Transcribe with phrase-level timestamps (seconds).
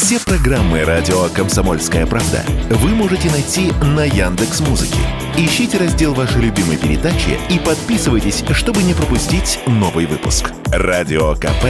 [0.00, 5.00] Все программы радио Комсомольская правда вы можете найти на Яндекс Музыке.
[5.36, 10.52] Ищите раздел вашей любимой передачи и подписывайтесь, чтобы не пропустить новый выпуск.
[10.66, 11.64] Радио КП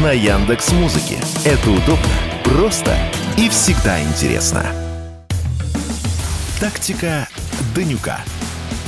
[0.00, 1.18] на Яндекс Музыке.
[1.44, 2.06] Это удобно,
[2.44, 2.96] просто
[3.36, 4.64] и всегда интересно.
[6.60, 7.28] Тактика
[7.74, 8.20] Данюка.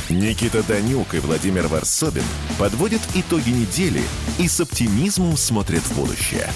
[0.08, 2.22] Никита Данюк и Владимир Варсобин
[2.60, 4.02] подводят итоги недели
[4.38, 6.48] и с оптимизмом смотрят в будущее.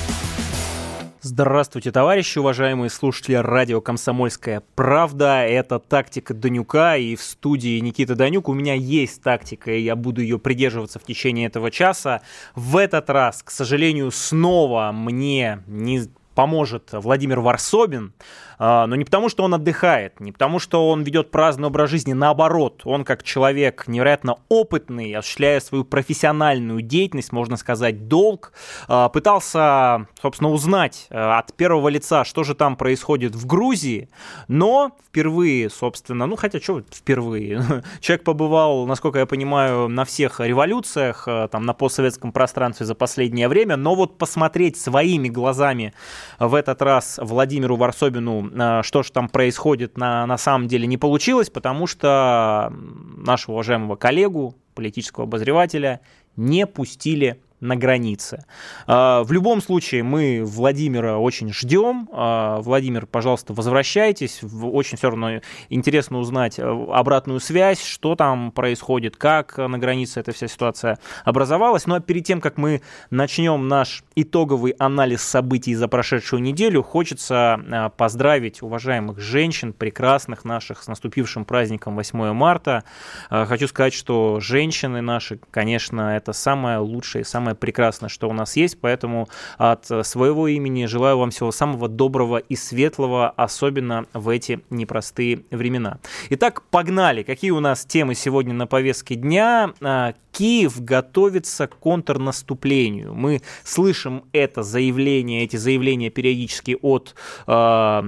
[1.20, 5.42] Здравствуйте, товарищи, уважаемые слушатели радио «Комсомольская правда».
[5.42, 8.48] Это тактика Данюка, и в студии Никита Данюк.
[8.48, 12.22] У меня есть тактика, и я буду ее придерживаться в течение этого часа.
[12.54, 16.02] В этот раз, к сожалению, снова мне не
[16.36, 18.12] поможет Владимир Варсобин.
[18.58, 22.12] А, но не потому, что он отдыхает, не потому, что он ведет праздный образ жизни,
[22.12, 28.52] наоборот, он как человек невероятно опытный, осуществляя свою профессиональную деятельность, можно сказать, долг,
[28.88, 34.08] а, пытался, собственно, узнать а, от первого лица, что же там происходит в Грузии,
[34.48, 37.62] но впервые, собственно, ну хотя что впервые,
[38.00, 43.76] человек побывал, насколько я понимаю, на всех революциях, там, на постсоветском пространстве за последнее время,
[43.76, 45.94] но вот посмотреть своими глазами
[46.38, 50.96] в этот раз Владимиру Варсобину Э, что же там происходит на, на самом деле не
[50.96, 52.72] получилось, потому что
[53.16, 56.00] нашего уважаемого коллегу, политического обозревателя,
[56.36, 58.44] не пустили на границе.
[58.86, 62.08] А, в любом случае, мы Владимира очень ждем.
[62.12, 64.40] А, Владимир, пожалуйста, возвращайтесь.
[64.42, 70.32] Очень все равно интересно узнать э, обратную связь, что там происходит, как на границе эта
[70.32, 71.86] вся ситуация образовалась.
[71.86, 77.60] Ну а перед тем, как мы начнем наш итоговый анализ событий за прошедшую неделю, хочется
[77.70, 82.84] а, поздравить уважаемых женщин, прекрасных наших, с наступившим праздником 8 марта.
[83.30, 88.56] Хочу сказать, что женщины наши, конечно, это самое лучшее, самое самое прекрасное, что у нас
[88.56, 94.60] есть, поэтому от своего имени желаю вам всего самого доброго и светлого, особенно в эти
[94.70, 95.98] непростые времена.
[96.30, 97.22] Итак, погнали.
[97.22, 99.72] Какие у нас темы сегодня на повестке дня?
[99.80, 103.14] А, Киев готовится к контрнаступлению.
[103.14, 107.14] Мы слышим это заявление, эти заявления периодически от
[107.46, 107.52] э,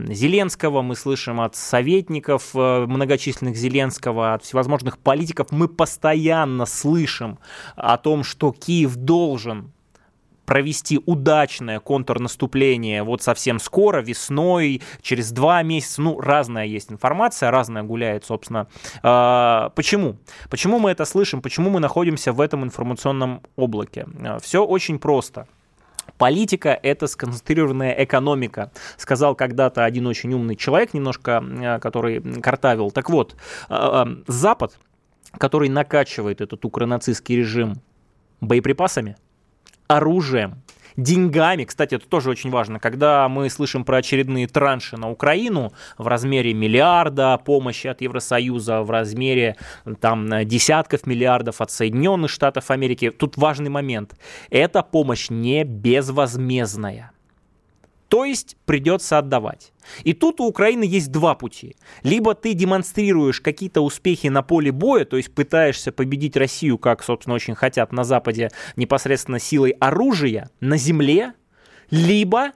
[0.09, 5.49] Зеленского, мы слышим от советников э, многочисленных Зеленского, от всевозможных политиков.
[5.51, 7.39] Мы постоянно слышим
[7.75, 9.71] о том, что Киев должен должен
[10.45, 16.03] провести удачное контрнаступление вот совсем скоро, весной, через два месяца.
[16.03, 18.67] Ну, разная есть информация, разная гуляет, собственно.
[19.05, 20.17] А, почему?
[20.51, 21.41] Почему мы это слышим?
[21.41, 24.09] Почему мы находимся в этом информационном облаке?
[24.25, 25.47] А, Все очень просто.
[26.19, 32.91] Политика– это сконцентрированная экономика, сказал когда-то один очень умный человек, немножко, а, который картавил.
[32.91, 33.37] Так вот,
[34.27, 34.81] Запад,
[35.39, 37.77] который накачивает этот укронацистский режим
[38.41, 39.17] боеприпасами,
[39.89, 40.63] оружием,
[40.97, 41.65] деньгами.
[41.65, 42.79] Кстати, это тоже очень важно.
[42.79, 48.91] Когда мы слышим про очередные транши на Украину в размере миллиарда помощи от Евросоюза, в
[48.91, 49.57] размере
[50.01, 54.15] там, десятков миллиардов от Соединенных Штатов Америки, тут важный момент.
[54.51, 57.13] Эта помощь не безвозмездная.
[58.11, 59.73] То есть придется отдавать.
[60.03, 61.77] И тут у Украины есть два пути.
[62.03, 67.37] Либо ты демонстрируешь какие-то успехи на поле боя, то есть пытаешься победить Россию, как, собственно,
[67.37, 71.35] очень хотят на Западе, непосредственно силой оружия на земле,
[71.91, 72.51] либо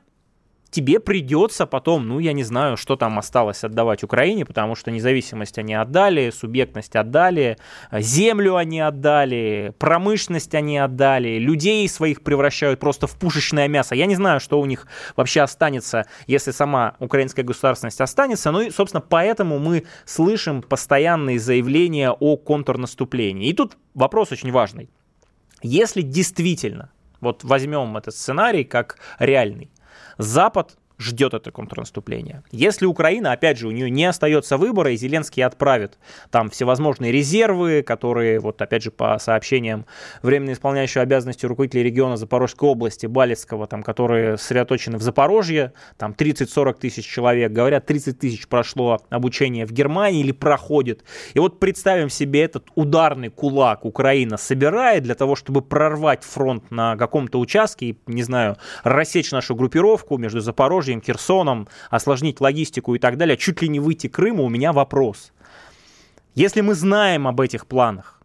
[0.74, 5.56] тебе придется потом, ну, я не знаю, что там осталось отдавать Украине, потому что независимость
[5.56, 7.58] они отдали, субъектность отдали,
[7.92, 13.94] землю они отдали, промышленность они отдали, людей своих превращают просто в пушечное мясо.
[13.94, 18.50] Я не знаю, что у них вообще останется, если сама украинская государственность останется.
[18.50, 23.48] Ну и, собственно, поэтому мы слышим постоянные заявления о контрнаступлении.
[23.48, 24.90] И тут вопрос очень важный.
[25.62, 29.70] Если действительно, вот возьмем этот сценарий как реальный,
[30.18, 32.42] Запад ждет это контрнаступление.
[32.50, 35.98] Если Украина, опять же, у нее не остается выбора, и Зеленский отправит
[36.30, 39.86] там всевозможные резервы, которые, вот опять же, по сообщениям
[40.22, 46.78] временно исполняющего обязанности руководителя региона Запорожской области, Балецкого, там, которые сосредоточены в Запорожье, там 30-40
[46.78, 51.04] тысяч человек, говорят, 30 тысяч прошло обучение в Германии или проходит.
[51.34, 56.96] И вот представим себе этот ударный кулак Украина собирает для того, чтобы прорвать фронт на
[56.96, 62.98] каком-то участке и, не знаю, рассечь нашу группировку между Запорожьем Запорожьем, Херсоном, осложнить логистику и
[62.98, 65.32] так далее, чуть ли не выйти Крыму, у меня вопрос.
[66.34, 68.20] Если мы знаем об этих планах,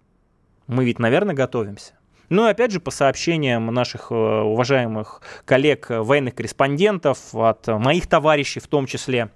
[0.68, 1.94] мы ведь, наверное, готовимся.
[2.30, 8.08] Ну и опять же, по сообщениям наших э, уважаемых коллег, э, военных корреспондентов, от моих
[8.08, 9.30] товарищей в том числе,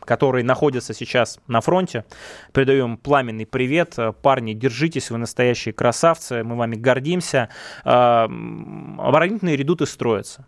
[0.00, 2.04] которые находятся сейчас на фронте.
[2.52, 3.96] Передаем пламенный привет.
[4.22, 7.48] Парни, держитесь, вы настоящие красавцы, мы вами гордимся.
[7.84, 10.46] Оборонительные редуты строятся.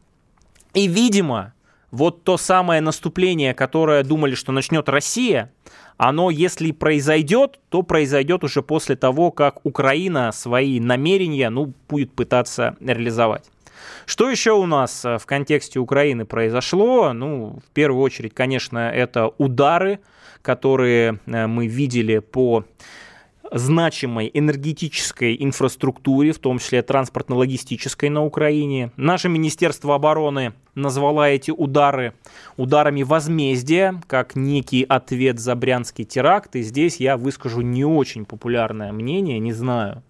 [0.74, 1.54] И, видимо,
[1.90, 5.52] вот то самое наступление, которое думали, что начнет Россия,
[5.96, 12.76] оно, если произойдет, то произойдет уже после того, как Украина свои намерения, ну, будет пытаться
[12.80, 13.50] реализовать.
[14.06, 17.12] Что еще у нас э, в контексте Украины произошло?
[17.12, 20.00] Ну, в первую очередь, конечно, это удары,
[20.42, 22.64] которые э, мы видели по
[23.50, 28.92] значимой энергетической инфраструктуре, в том числе транспортно-логистической на Украине.
[28.96, 32.14] Наше Министерство обороны назвало эти удары
[32.56, 36.54] ударами возмездия, как некий ответ за брянский теракт.
[36.56, 40.02] И здесь я выскажу не очень популярное мнение, не знаю.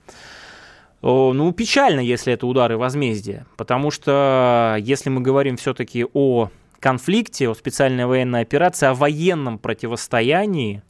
[1.03, 7.55] Ну, печально, если это удары возмездия, потому что если мы говорим все-таки о конфликте, о
[7.55, 10.83] специальной военной операции, о военном противостоянии,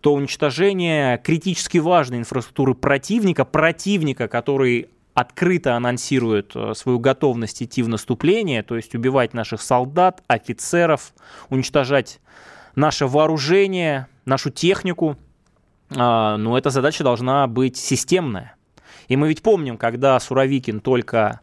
[0.00, 7.88] то уничтожение критически важной инфраструктуры противника, противника, который открыто анонсирует э, свою готовность идти в
[7.88, 11.12] наступление, то есть убивать наших солдат, офицеров,
[11.50, 12.20] уничтожать
[12.74, 15.16] наше вооружение, нашу технику,
[15.94, 18.54] а, но эта задача должна быть системная.
[19.08, 21.40] И мы ведь помним, когда Суровикин только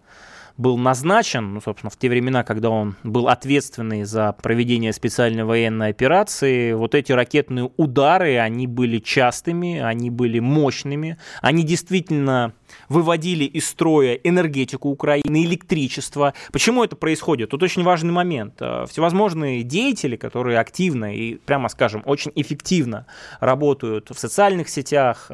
[0.58, 5.90] был назначен, ну, собственно, в те времена, когда он был ответственный за проведение специальной военной
[5.90, 12.54] операции, вот эти ракетные удары, они были частыми, они были мощными, они действительно
[12.90, 16.34] выводили из строя энергетику Украины, электричество.
[16.52, 17.50] Почему это происходит?
[17.52, 18.56] Тут очень важный момент.
[18.60, 23.06] Э, всевозможные деятели, которые активно и, прямо скажем, очень эффективно
[23.40, 25.34] работают в социальных сетях, э,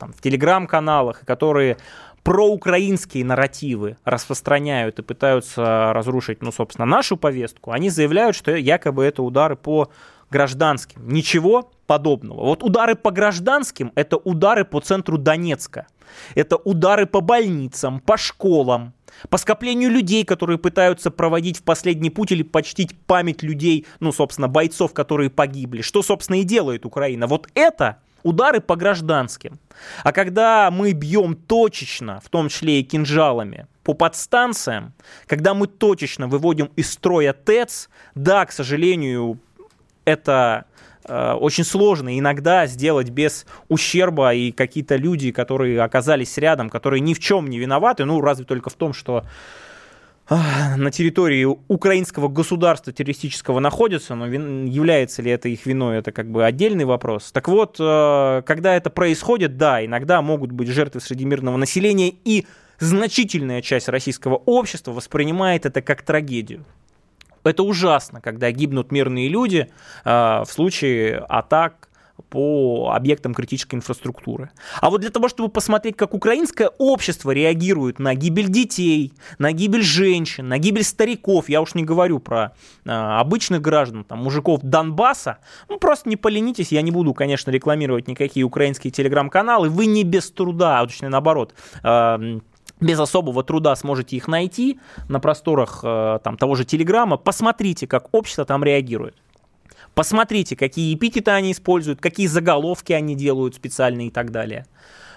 [0.00, 1.76] в телеграм-каналах, которые
[2.22, 9.22] проукраинские нарративы распространяют и пытаются разрушить, ну, собственно, нашу повестку, они заявляют, что якобы это
[9.22, 9.90] удары по
[10.30, 11.08] гражданским.
[11.08, 12.40] Ничего подобного.
[12.40, 15.86] Вот удары по гражданским– это удары по центру Донецка.
[16.34, 18.92] Это удары по больницам, по школам,
[19.28, 24.48] по скоплению людей, которые пытаются проводить в последний путь или почтить память людей, ну, собственно,
[24.48, 25.82] бойцов, которые погибли.
[25.82, 27.26] Что, собственно, и делает Украина.
[27.26, 29.58] Вот это удары по гражданским.
[30.02, 34.92] А когда мы бьем точечно, в том числе и кинжалами, по подстанциям,
[35.26, 39.40] когда мы точечно выводим из строя ТЭЦ, да, к сожалению,
[40.04, 40.66] это
[41.04, 47.14] э, очень сложно иногда сделать без ущерба, и какие-то люди, которые оказались рядом, которые ни
[47.14, 49.24] в чем не виноваты, ну, разве только в том, что
[50.30, 56.44] на территории украинского государства террористического находятся, но является ли это их виной, это как бы
[56.44, 57.32] отдельный вопрос.
[57.32, 62.46] Так вот, э, когда это происходит, да, иногда могут быть жертвы среди мирного населения, и
[62.78, 66.64] значительная часть российского общества воспринимает это как трагедию.
[67.44, 69.68] Это ужасно, когда гибнут мирные люди
[70.04, 71.88] э, в случае атак
[72.32, 74.50] по объектам критической инфраструктуры.
[74.80, 79.82] А вот для того, чтобы посмотреть, как украинское общество реагирует на гибель детей, на гибель
[79.82, 82.54] женщин, на гибель стариков, я уж не говорю про
[82.86, 88.08] э, обычных граждан, там, мужиков Донбасса, ну, просто не поленитесь, я не буду, конечно, рекламировать
[88.08, 91.52] никакие украинские телеграм-каналы, вы не без труда, а точнее наоборот,
[91.84, 92.38] э,
[92.80, 94.80] без особого труда сможете их найти
[95.10, 97.18] на просторах э, там, того же Телеграма.
[97.18, 99.16] Посмотрите, как общество там реагирует.
[99.94, 104.66] Посмотрите, какие эпитеты они используют, какие заголовки они делают специальные и так далее.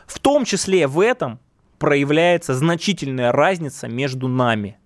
[0.05, 1.39] В том числе в этом
[1.79, 4.77] проявляется значительная разница между нами.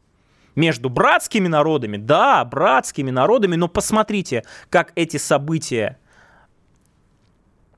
[0.56, 5.97] Между братскими народами, да, братскими народами, но посмотрите, как эти события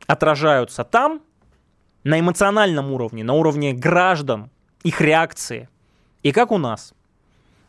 [0.07, 1.21] отражаются там,
[2.03, 4.49] на эмоциональном уровне, на уровне граждан,
[4.83, 5.69] их реакции,
[6.23, 6.93] и как у нас.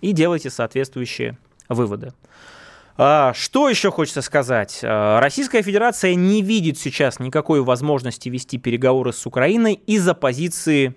[0.00, 1.38] И делайте соответствующие
[1.68, 2.12] выводы.
[2.96, 4.80] А, что еще хочется сказать?
[4.82, 10.94] А, Российская Федерация не видит сейчас никакой возможности вести переговоры с Украиной из-за позиции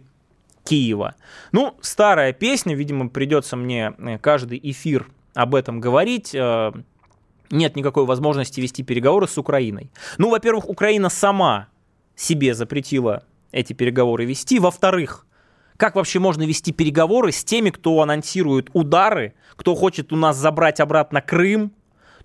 [0.64, 1.16] Киева.
[1.52, 6.36] Ну, старая песня, видимо, придется мне э, каждый эфир об этом говорить.
[6.36, 6.74] А,
[7.52, 9.92] нет никакой возможности вести переговоры с Украиной.
[10.18, 11.68] Ну, во-первых, Украина сама
[12.16, 14.60] себе запретила эти переговоры вести.
[14.60, 15.26] Во-вторых,
[15.78, 20.80] как вообще можно вести переговоры с теми, кто анонсирует удары, кто хочет у нас забрать
[20.80, 21.72] обратно Крым,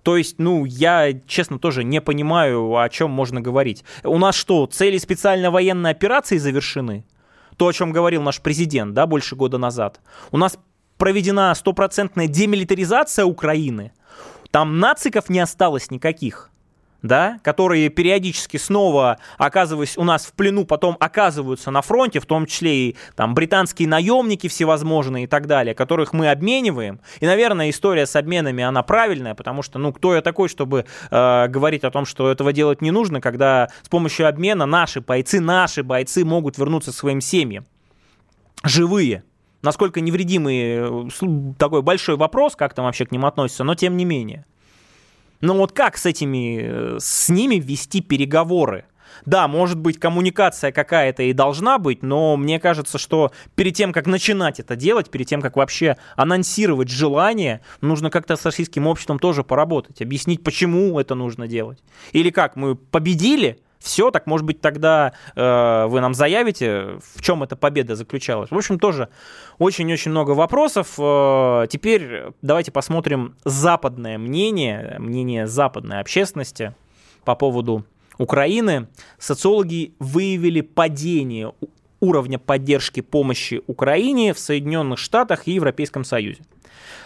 [0.03, 3.83] то есть, ну, я, честно, тоже не понимаю, о чем можно говорить.
[4.03, 7.05] У нас что, цели специальной военной операции завершены?
[7.57, 9.99] То, о чем говорил наш президент, да, больше года назад.
[10.31, 10.57] У нас
[10.97, 13.91] проведена стопроцентная демилитаризация Украины.
[14.49, 16.51] Там нациков не осталось никаких
[17.01, 22.45] да, которые периодически снова, оказываясь у нас в плену, потом оказываются на фронте, в том
[22.45, 26.99] числе и там британские наемники всевозможные и так далее, которых мы обмениваем.
[27.19, 31.47] И, наверное, история с обменами, она правильная, потому что, ну, кто я такой, чтобы э,
[31.47, 35.83] говорить о том, что этого делать не нужно, когда с помощью обмена наши бойцы, наши
[35.83, 37.65] бойцы могут вернуться к своим семьям.
[38.63, 39.23] Живые
[39.61, 41.09] Насколько невредимые,
[41.57, 44.45] такой большой вопрос, как там вообще к ним относятся, но тем не менее.
[45.41, 48.85] Но вот как с этими, с ними вести переговоры?
[49.25, 54.07] Да, может быть, коммуникация какая-то и должна быть, но мне кажется, что перед тем, как
[54.07, 59.43] начинать это делать, перед тем, как вообще анонсировать желание, нужно как-то с российским обществом тоже
[59.43, 61.79] поработать, объяснить, почему это нужно делать.
[62.13, 67.43] Или как, мы победили, все, так может быть тогда э, вы нам заявите, в чем
[67.43, 68.51] эта победа заключалась.
[68.51, 69.09] В общем, тоже
[69.57, 70.93] очень-очень много вопросов.
[70.97, 76.75] Э, теперь давайте посмотрим западное мнение, мнение западной общественности
[77.25, 77.85] по поводу
[78.17, 81.53] Украины, социологи выявили падение
[81.99, 86.43] уровня поддержки помощи Украине в Соединенных Штатах и Европейском Союзе.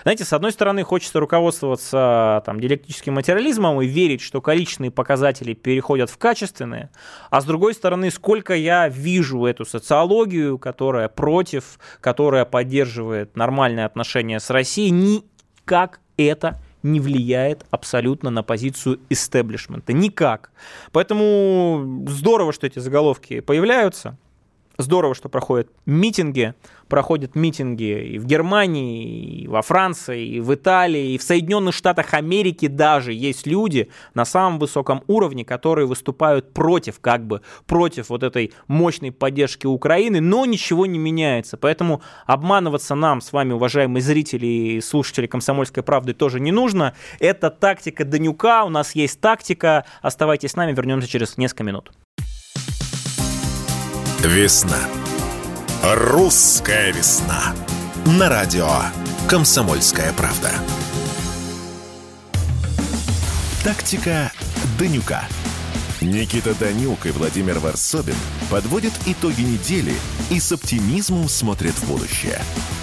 [0.06, 6.12] Знаете, с одной стороны, хочется руководствоваться там, диалектическим материализмом и верить, что количественные показатели переходят
[6.12, 6.92] в качественные,
[7.32, 14.40] а с другой стороны, сколько я вижу эту социологию, которая против, которая поддерживает нормальные отношения
[14.40, 19.92] с Россией, никак это не влияет абсолютно на позицию истеблишмента.
[19.92, 20.52] Никак.
[20.92, 24.20] Поэтому здорово, что эти заголовки появляются.
[24.77, 26.53] Здорово, что проходят митинги,
[26.89, 32.13] проходят митинги и в Германии, и во Франции, и в Италии, и в Соединенных Штатах
[32.13, 38.24] Америки даже есть люди на самом высоком уровне, которые выступают против, как бы, против вот
[38.24, 41.55] этой мощной поддержки Украины, но ничего не меняется.
[41.55, 46.96] Поэтому обманываться нам с вами, уважаемые зрители и слушатели «Комсомольской правды» тоже не нужно.
[47.20, 49.86] Это тактика Данюка, у нас есть тактика.
[50.01, 51.91] Оставайтесь с нами, вернемся через несколько минут.
[54.25, 54.79] Весна.
[55.84, 57.53] Русская весна.
[58.17, 58.67] На радио
[59.29, 60.50] «Комсомольская правда».
[63.63, 64.32] Тактика
[64.79, 65.27] Данюка.
[66.01, 68.15] Никита Данюк и Владимир Варсобин
[68.50, 69.94] подводят итоги недели
[70.32, 72.41] и с оптимизмом смотрят в будущее–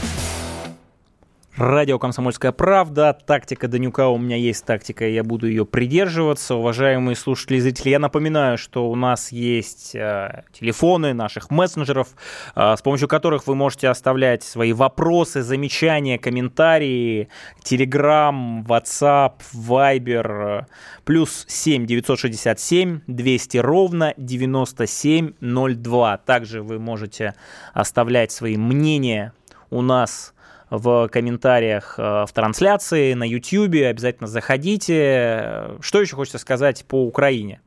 [1.63, 3.17] Радио «Комсомольская правда».
[3.25, 6.57] Тактика Данюка у меня есть тактика, и я буду ее придерживаться.
[6.57, 12.09] Уважаемые слушатели и зрители, я напоминаю, что у нас есть э, телефоны наших мессенджеров,
[12.57, 17.29] э, с помощью которых вы можете оставлять свои вопросы, замечания, комментарии.
[17.63, 20.67] Телеграм, WhatsApp, Viber, э,
[21.05, 26.17] плюс 7 967 200 ровно 9702.
[26.17, 27.35] Также вы можете
[27.73, 29.33] оставлять свои мнения
[29.71, 30.35] у нас
[30.73, 33.75] в комментариях э, в трансляции, на YouTube.
[33.75, 35.73] Обязательно заходите.
[35.81, 37.61] Что еще хочется сказать по Украине?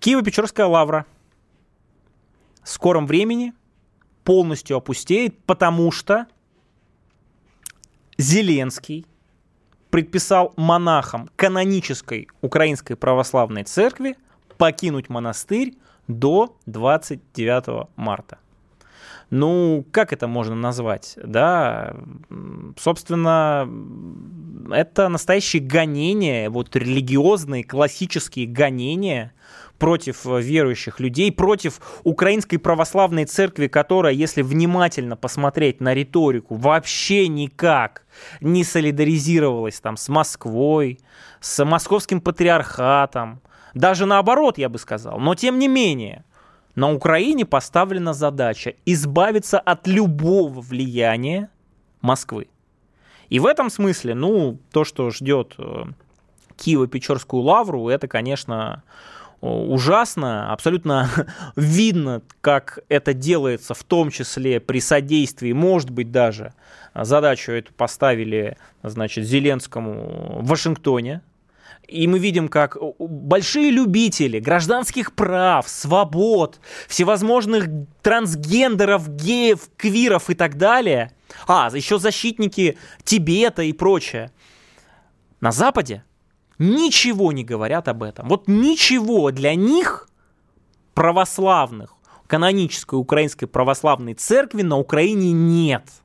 [0.00, 1.06] Киево-Печорская лавра
[2.64, 3.52] в скором времени
[4.24, 6.26] полностью опустеет, потому что
[8.18, 9.06] Зеленский
[9.90, 14.16] предписал монахам канонической Украинской Православной Церкви
[14.56, 15.76] покинуть монастырь
[16.08, 18.38] до 29 марта.
[19.30, 21.18] Ну, как это можно назвать?
[21.22, 21.94] Да,
[22.78, 23.68] собственно,
[24.70, 29.32] это настоящие гонения, вот религиозные, классические гонения
[29.78, 38.04] против верующих людей, против Украинской Православной Церкви, которая, если внимательно посмотреть на риторику, вообще никак
[38.40, 40.98] не солидаризировалась там с Москвой,
[41.40, 43.40] с Московским Патриархатом,
[43.74, 45.20] даже наоборот, я бы сказал.
[45.20, 46.24] Но тем не менее,
[46.78, 51.50] на Украине поставлена задача избавиться от любого влияния
[52.00, 52.46] Москвы.
[53.28, 55.86] И в этом смысле, ну, то, что ждет э,
[56.56, 58.84] Киево-Печорскую лавру, это, конечно,
[59.40, 61.10] ужасно, абсолютно
[61.56, 66.54] видно, как это делается, в том числе при содействии, может быть, даже
[66.94, 71.22] задачу эту поставили, значит, Зеленскому в Вашингтоне,
[71.88, 77.66] и мы видим, как большие любители гражданских прав, свобод, всевозможных
[78.02, 81.12] трансгендеров, геев, квиров и так далее,
[81.46, 84.30] а, еще защитники Тибета и прочее,
[85.40, 86.04] на Западе
[86.58, 88.28] ничего не говорят об этом.
[88.28, 90.08] Вот ничего для них,
[90.92, 91.94] православных,
[92.26, 95.84] канонической украинской православной церкви на Украине нет–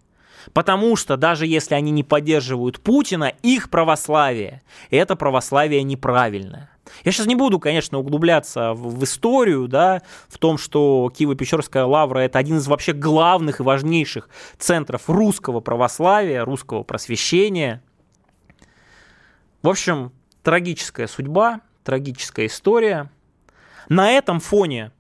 [0.52, 6.70] Потому что даже если они не поддерживают Путина, их православие– это православие неправильное.
[7.06, 12.40] Я сейчас не буду, конечно, углубляться в, историю, да, в том, что Киево-Печорская лавра– это
[12.40, 17.82] один из вообще главных и важнейших центров русского православия, русского просвещения.
[19.62, 20.12] В общем,
[20.44, 23.10] трагическая судьба, трагическая история.
[23.88, 24.92] На этом фоне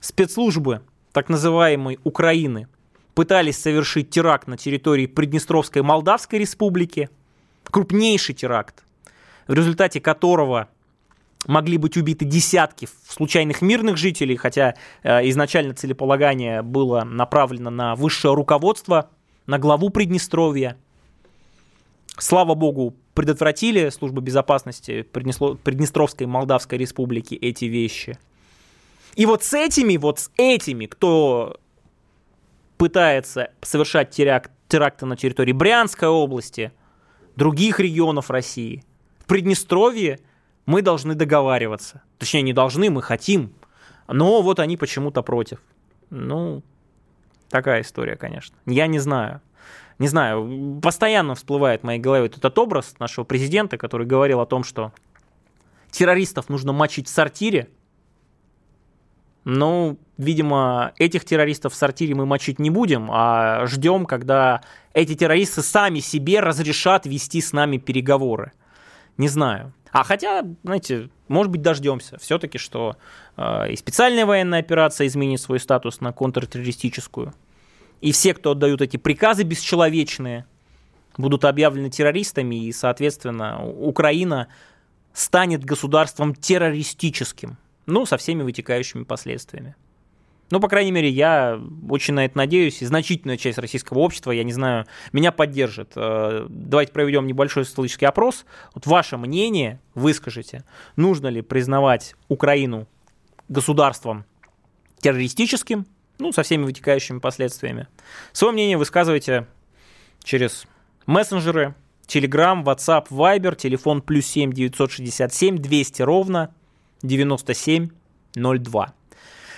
[0.00, 2.68] спецслужбы так называемой Украины
[3.14, 7.10] пытались совершить теракт на территории Приднестровской Молдавской Республики,
[7.64, 8.84] крупнейший теракт,
[9.46, 10.68] в результате которого
[11.46, 18.34] могли быть убиты десятки случайных мирных жителей, хотя э, изначально целеполагание было направлено на высшее
[18.34, 19.10] руководство,
[19.46, 20.76] на главу Приднестровья.
[22.18, 28.18] Слава богу, предотвратили службы безопасности Приднестровской Молдавской Республики эти вещи.
[29.16, 31.56] И вот с этими, вот с этими, кто
[32.82, 36.72] пытается совершать теракт, теракты на территории Брянской области,
[37.36, 38.82] других регионов России,
[39.20, 40.18] в Приднестровье
[40.66, 42.02] мы должны договариваться.
[42.18, 43.54] Точнее, не должны, мы хотим.
[44.08, 45.60] Но вот они почему-то против.
[46.10, 46.64] Ну,
[47.50, 48.56] такая история, конечно.
[48.66, 49.42] Я не знаю
[50.00, 54.64] не знаю, постоянно всплывает в моей голове этот образ нашего президента, который говорил о том,
[54.64, 54.90] что
[55.92, 57.68] террористов нужно мочить в сортире.
[59.44, 64.62] Ну, видимо, этих террористов в сортире мы мочить не будем, а ждем, когда
[64.94, 68.52] эти террористы сами себе разрешат вести с нами переговоры.
[69.16, 69.72] Не знаю.
[69.90, 72.96] А хотя, знаете, может быть, дождемся все-таки, что
[73.36, 77.34] э, и специальная военная операция изменит свой статус на контртеррористическую.
[78.00, 80.46] И все, кто отдают эти приказы бесчеловечные,
[81.16, 84.48] будут объявлены террористами, и, соответственно, Украина
[85.12, 89.76] станет государством террористическим, ну, со всеми вытекающими последствиями.
[90.50, 91.58] Ну, по крайней мере, я
[91.88, 95.92] очень на это надеюсь, и значительная часть российского общества, я не знаю, меня поддержит.
[95.96, 98.44] Э, давайте проведем небольшой социологический опрос.
[98.74, 102.86] Вот ваше мнение выскажите, нужно ли признавать Украину
[103.48, 104.26] государством
[105.00, 105.86] террористическим
[106.18, 107.88] ну, со всеми вытекающими последствиями.
[108.32, 109.46] Свое мнение высказывайте
[110.22, 110.66] через
[111.06, 111.74] мессенджеры,
[112.06, 116.54] Telegram, WhatsApp, Viber, телефон плюс 7 967 200 ровно
[117.02, 118.94] 9702.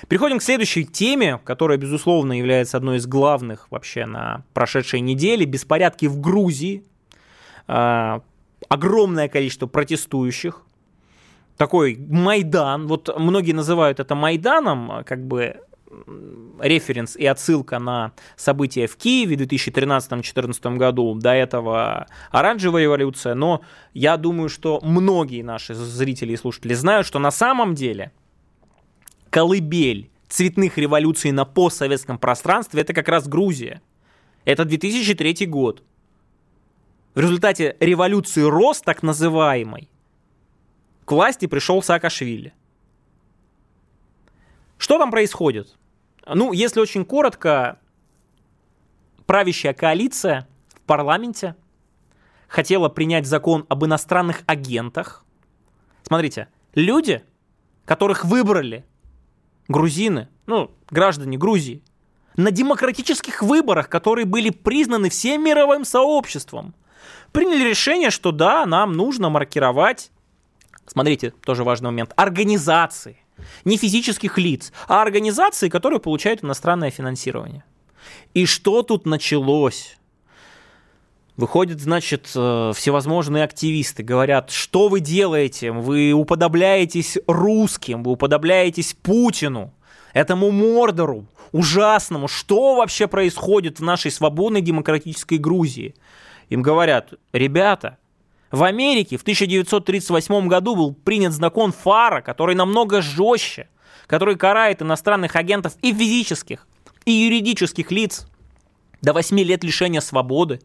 [0.09, 5.47] Переходим к следующей теме, которая, безусловно, является одной из главных вообще на прошедшей неделе.
[5.47, 6.85] Беспорядки в Грузии.
[7.69, 8.21] Э,
[8.69, 10.63] огромное количество протестующих.
[11.57, 12.87] Такой Майдан.
[12.87, 15.61] Вот многие называют это Майданом, как бы
[16.61, 23.63] референс и отсылка на события в Киеве в 2013-2014 году, до этого оранжевая революция, но
[23.93, 28.13] я думаю, что многие наши зрители и слушатели знают, что на самом деле
[29.31, 33.83] колыбель цветных революций на постсоветском пространстве это как раз Грузия.
[34.45, 35.83] Это 2003 год.
[37.15, 39.89] В результате революции РОС, так называемой,
[41.05, 42.53] к власти пришел Саакашвили.
[44.77, 45.77] Что там происходит?
[46.27, 47.79] Ну, если очень коротко,
[49.27, 51.55] правящая коалиция в парламенте
[52.49, 55.25] хотела принять закон об иностранных агентах.
[56.03, 57.25] Смотрите, люди,
[57.85, 58.85] которых выбрали
[59.69, 61.83] грузины, ну, граждане Грузии,
[62.37, 66.75] на демократических выборах, которые были признаны всем мировым сообществом,
[67.33, 70.11] приняли решение, что да, нам нужно маркировать,
[70.87, 73.24] смотрите, тоже важный момент, организации,
[73.65, 77.65] не физических лиц, а организации, которые получают иностранное финансирование.
[78.35, 79.97] И что тут началось?
[81.37, 85.73] Выходят, значит, э, всевозможные активисты, говорят, что вы делаете?
[85.73, 89.75] Вы уподобляетесь русским, вы уподобляетесь Путину,
[90.13, 92.29] этому Мордору, ужасному.
[92.29, 95.97] Что вообще происходит в нашей свободной демократической Грузии?
[96.51, 97.99] Им говорят, ребята,
[98.55, 103.69] в Америке в 1938 году был принят закон ФАРа, который намного жестче,
[104.07, 106.67] который карает иностранных агентов и физических,
[107.05, 108.29] и юридических лиц
[109.03, 110.61] до 8 лет лишения свободы.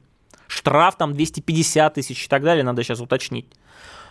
[0.47, 3.47] Штраф там 250 тысяч и так далее, надо сейчас уточнить.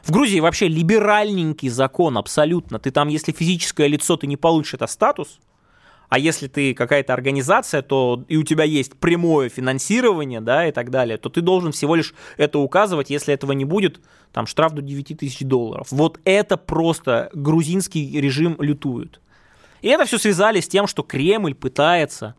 [0.02, 2.80] В Грузии вообще либеральненький закон абсолютно.
[2.80, 5.38] Ты там, если физическое лицо, ты не получишь это статус,
[6.08, 10.90] а если ты какая-то организация, то и у тебя есть прямое финансирование, да, и так
[10.90, 14.00] далее, то ты должен всего лишь это указывать, если этого не будет,
[14.32, 15.88] там штраф до 9 тысяч долларов.
[15.90, 19.20] Вот это просто грузинский режим лютует.
[19.82, 22.34] И это все связали с тем, что Кремль пытается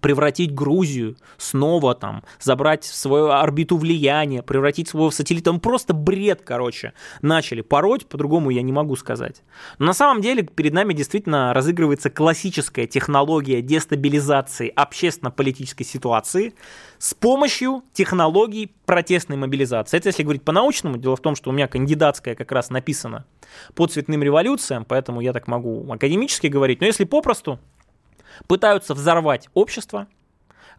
[0.00, 5.52] превратить Грузию снова там, забрать в свою орбиту влияния, превратить своего сателлита.
[5.52, 9.42] Ну, просто бред, короче, начали пороть, по-другому я не могу сказать.
[9.78, 16.54] Но на самом деле перед нами действительно разыгрывается классическая технология дестабилизации общественно-политической ситуации
[16.98, 19.96] с помощью технологий протестной мобилизации.
[19.96, 23.24] Это если говорить по-научному, дело в том, что у меня кандидатская как раз написана
[23.74, 27.58] по цветным революциям, поэтому я так могу академически говорить, но если попросту,
[28.46, 30.06] пытаются взорвать общество.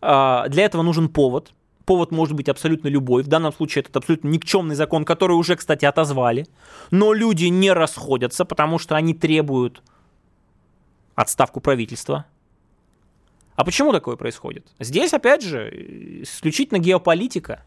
[0.02, 1.52] А, для этого нужен повод.
[1.86, 3.24] Повод может быть абсолютно любой.
[3.24, 6.48] В данном случае это абсолютно никчемный закон, который уже, кстати, отозвали.
[6.92, 9.82] Но люди не расходятся, потому что они требуют
[11.16, 12.26] отставку правительства.
[13.56, 14.68] А почему такое происходит?
[14.80, 15.70] Здесь, опять же,
[16.24, 17.66] исключительно геополитика.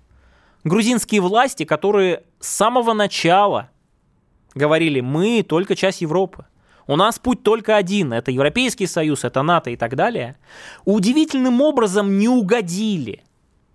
[0.64, 3.68] Грузинские власти, которые с самого начала
[4.54, 6.46] говорили, мы только часть Европы.
[6.86, 10.36] У нас путь только один, это Европейский Союз, это НАТО и так далее.
[10.84, 13.22] Удивительным образом не угодили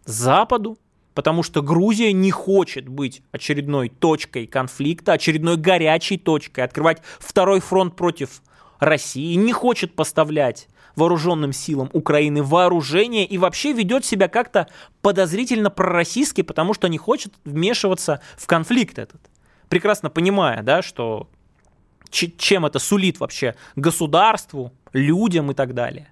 [0.05, 0.77] Западу,
[1.13, 7.95] потому что Грузия не хочет быть очередной точкой конфликта, очередной горячей точкой, открывать второй фронт
[7.95, 8.41] против
[8.79, 14.67] России, не хочет поставлять вооруженным силам Украины вооружение и вообще ведет себя как-то
[15.01, 19.21] подозрительно пророссийски, потому что не хочет вмешиваться в конфликт этот.
[19.69, 21.29] Прекрасно понимая, да, что
[22.09, 26.11] чем это сулит вообще государству, людям и так далее.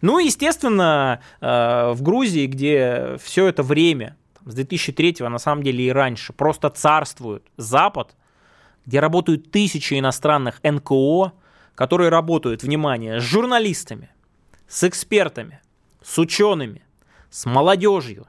[0.00, 5.90] Ну, естественно, э, в Грузии, где все это время, с 2003 на самом деле и
[5.90, 8.14] раньше, просто царствует Запад,
[8.86, 11.32] где работают тысячи иностранных НКО,
[11.74, 14.10] которые работают, внимание, с журналистами,
[14.68, 15.60] с экспертами,
[16.02, 16.82] с учеными,
[17.30, 18.26] с молодежью,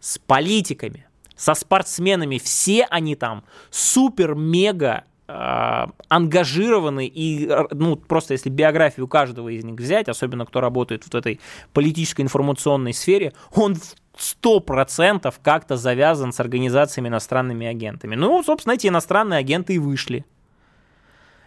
[0.00, 9.50] с политиками, со спортсменами, все они там супер-мега ангажированы и, ну, просто если биографию каждого
[9.50, 11.38] из них взять, особенно кто работает в этой
[11.74, 13.76] политической информационной сфере, он
[14.16, 18.16] сто процентов как-то завязан с организациями иностранными агентами.
[18.16, 20.24] Ну, собственно, эти иностранные агенты и вышли.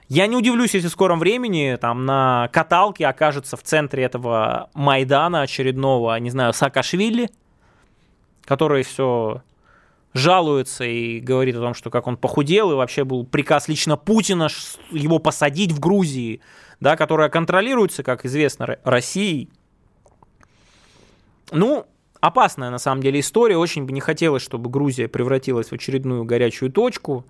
[0.07, 5.41] Я не удивлюсь, если в скором времени там на каталке окажется в центре этого Майдана
[5.41, 7.29] очередного, не знаю, Саакашвили,
[8.45, 9.41] который все
[10.13, 14.47] жалуется и говорит о том, что как он похудел, и вообще был приказ лично Путина
[14.91, 16.41] его посадить в Грузии,
[16.79, 19.49] да, которая контролируется, как известно, Россией.
[21.51, 21.85] Ну,
[22.19, 23.57] опасная на самом деле история.
[23.57, 27.25] Очень бы не хотелось, чтобы Грузия превратилась в очередную горячую точку.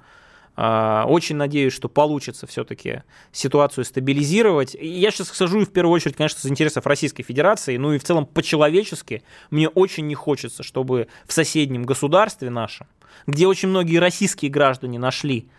[0.56, 4.76] А, очень надеюсь, что получится все-таки ситуацию стабилизировать.
[4.80, 8.26] Я сейчас сажу в первую очередь, конечно, с интересов Российской Федерации, ну и в целом
[8.26, 12.88] по-человечески мне очень не хочется, чтобы в соседнем государстве нашем,
[13.28, 15.50] где очень многие российские граждане нашли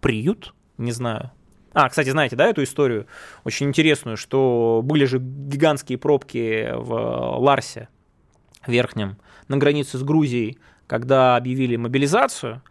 [0.00, 1.30] приют, не знаю,
[1.74, 3.06] а, кстати, знаете, да, эту историю
[3.44, 7.88] очень интересную, что были же гигантские пробки в Ларсе
[8.66, 9.16] верхнем
[9.48, 12.62] на границе с Грузией, когда объявили мобилизацию,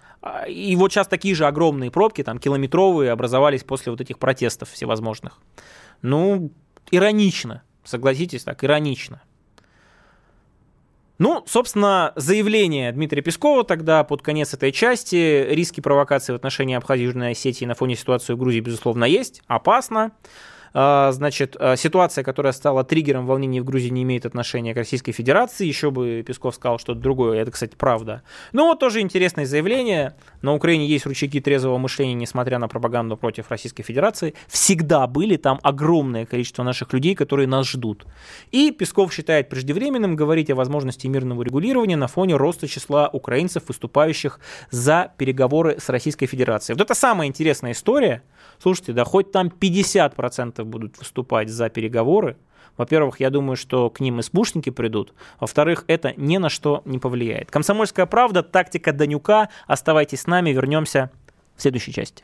[0.48, 5.40] и вот сейчас такие же огромные пробки, там километровые, образовались после вот этих протестов всевозможных.
[6.02, 6.52] Ну,
[6.92, 9.22] иронично, согласитесь так, иронично.
[11.18, 15.46] Ну, собственно, заявление Дмитрия Пескова тогда под конец этой части.
[15.50, 19.44] Риски провокации в отношении Абхазии и Южной Осетии на фоне ситуации в Грузии, безусловно, есть.
[19.46, 20.14] Опасно.
[20.74, 25.12] А, значит, а, ситуация, которая стала триггером волнений в Грузии, не имеет отношения к Российской
[25.12, 25.68] Федерации.
[25.68, 27.42] Еще бы Песков сказал что-то другое.
[27.42, 28.24] Это, кстати, правда.
[28.54, 30.16] Ну, вот тоже интересное заявление.
[30.42, 34.34] На Украине есть ручейки трезвого мышления, несмотря на пропаганду против Российской Федерации.
[34.48, 38.06] Всегда были там огромное количество наших людей, которые нас ждут.
[38.52, 44.40] И Песков считает преждевременным говорить о возможности мирного регулирования на фоне роста числа украинцев, выступающих
[44.70, 46.76] за переговоры с Российской Федерацией.
[46.76, 48.24] Вот это самая интересная история.
[48.62, 52.38] Слушайте, да хоть там 50% будут выступать за переговоры,
[52.78, 55.14] во-первых, я думаю, что к ним и спушники придут.
[55.40, 57.52] Во-вторых, это ни на что не повлияет.
[57.52, 59.50] Комсомольская правда, тактика Данюка.
[59.68, 61.12] Оставайтесь с нами, вернемся
[61.56, 62.24] в следующей части.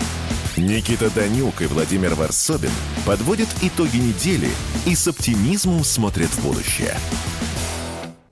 [0.57, 2.71] Никита Данюк и Владимир Варсобин
[3.07, 4.49] подводят итоги недели
[4.85, 6.93] и с оптимизмом смотрят в будущее.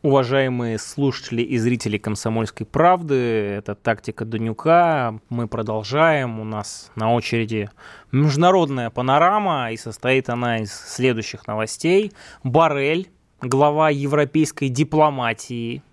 [0.02, 5.18] Уважаемые слушатели и зрители «Комсомольской правды», это «Тактика Данюка».
[5.30, 6.42] Мы продолжаем.
[6.42, 7.70] У нас на очереди
[8.12, 12.12] международная панорама, и состоит она из следующих новостей.
[12.44, 13.10] Барель,
[13.42, 15.84] глава европейской дипломатии,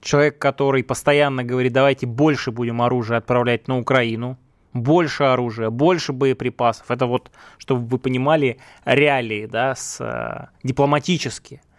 [0.00, 4.38] человек, который постоянно говорит, давайте больше будем оружия отправлять на Украину,
[4.72, 6.90] больше оружия, больше боеприпасов.
[6.90, 11.62] Это вот, чтобы вы понимали реалии, да, с, э, дипломатически–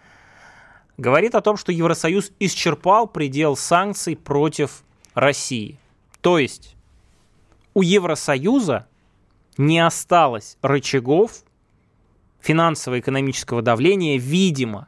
[1.02, 4.84] говорит о том, что Евросоюз исчерпал предел санкций против
[5.16, 5.80] России.
[6.22, 6.76] То есть
[7.74, 8.88] у Евросоюза
[9.58, 11.44] не осталось рычагов
[12.40, 14.88] финансово-экономического давления, видимо,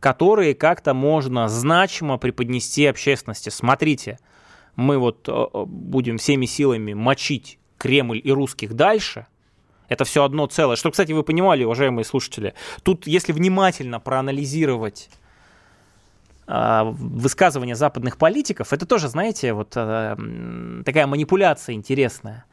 [0.00, 3.48] которые как-то можно значимо преподнести общественности.
[3.48, 4.18] Смотрите,
[4.76, 9.26] мы вот э, будем всеми силами мочить Кремль и русских дальше–
[9.88, 10.76] это все одно целое.
[10.76, 15.08] Что, кстати, вы понимали, уважаемые слушатели, тут, если внимательно проанализировать
[16.46, 22.44] а, высказывания западных политиков, это тоже, знаете, вот такая манипуляция интересная.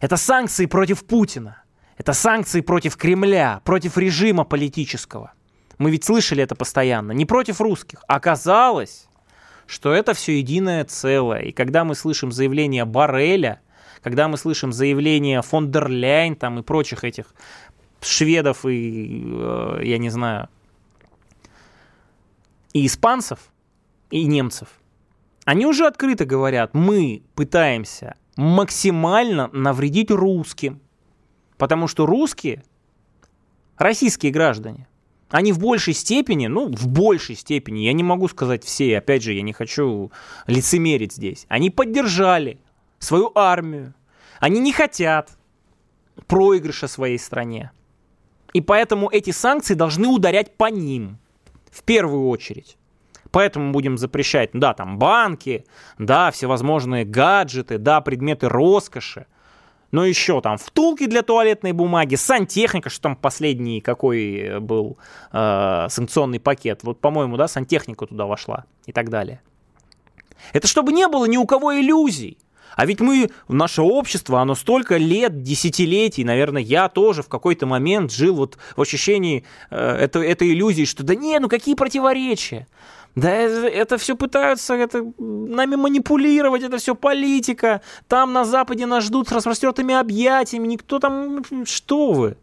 [0.00, 1.62] Это санкции против Путина.
[1.96, 5.32] Это санкции против Кремля, против режима политического.
[5.78, 7.12] Мы ведь слышали это постоянно.
[7.12, 8.02] Не против русских.
[8.08, 9.06] Оказалось,
[9.72, 11.40] что это все единое целое.
[11.44, 13.62] И когда мы слышим заявление Барреля,
[14.02, 17.34] когда мы слышим заявление фон дер Ляйн там, и прочих этих
[18.02, 20.50] шведов и, э, я не знаю,
[22.74, 23.38] и испанцев,
[24.10, 24.68] и немцев,
[25.46, 30.82] они уже открыто говорят, мы пытаемся максимально навредить русским,
[31.56, 32.62] потому что русские,
[33.78, 34.86] российские граждане,
[35.32, 39.32] они в большей степени, ну, в большей степени, я не могу сказать все, опять же,
[39.32, 40.12] я не хочу
[40.46, 42.58] лицемерить здесь, они поддержали
[42.98, 43.94] свою армию,
[44.38, 45.30] они не хотят
[46.26, 47.72] проигрыша своей стране.
[48.52, 51.18] И поэтому эти санкции должны ударять по ним
[51.70, 52.76] в первую очередь.
[53.30, 55.64] Поэтому будем запрещать, да, там банки,
[55.96, 59.26] да, всевозможные гаджеты, да, предметы роскоши,
[59.92, 64.98] но еще там втулки для туалетной бумаги, сантехника, что там последний какой был
[65.32, 66.80] э, санкционный пакет.
[66.82, 69.40] Вот, по-моему, да, сантехника туда вошла и так далее.
[70.52, 72.38] Это чтобы не было ни у кого иллюзий.
[72.74, 78.10] А ведь мы, наше общество, оно столько лет, десятилетий, наверное, я тоже в какой-то момент
[78.10, 82.66] жил вот в ощущении э, этой, этой иллюзии, что да не, ну какие противоречия.
[83.14, 87.82] Да это, это все пытаются это, нами манипулировать, это все политика.
[88.08, 91.42] Там на Западе нас ждут с распростертыми объятиями, никто там...
[91.66, 92.36] Что вы?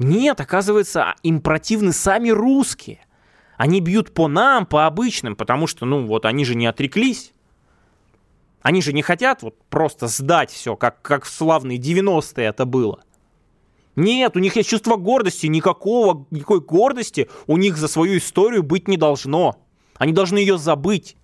[0.00, 3.00] Нет, оказывается, им противны сами русские.
[3.56, 7.32] Они бьют по нам, по обычным, потому что, ну, вот они же не отреклись.
[8.62, 13.04] Они же не хотят вот просто сдать все, как, как в славные 90-е это было.
[13.94, 18.88] Нет, у них есть чувство гордости, никакого, никакой гордости у них за свою историю быть
[18.88, 19.63] не должно.
[19.98, 21.16] Они должны ее забыть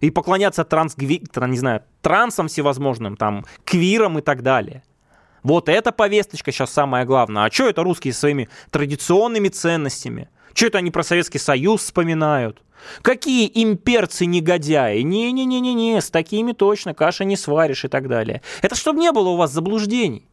[0.00, 4.82] и поклоняться транс, не знаю, трансам всевозможным, там, квирам и так далее.
[5.42, 7.44] Вот эта повесточка сейчас самое главное.
[7.44, 10.28] А что это русские своими традиционными ценностями?
[10.54, 12.62] Что это они про Советский Союз вспоминают?
[13.02, 15.00] Какие имперцы-негодяи?
[15.02, 18.42] Не-не-не-не-не, с такими точно каши не сваришь и так далее.
[18.62, 20.26] Это чтобы не было у вас заблуждений.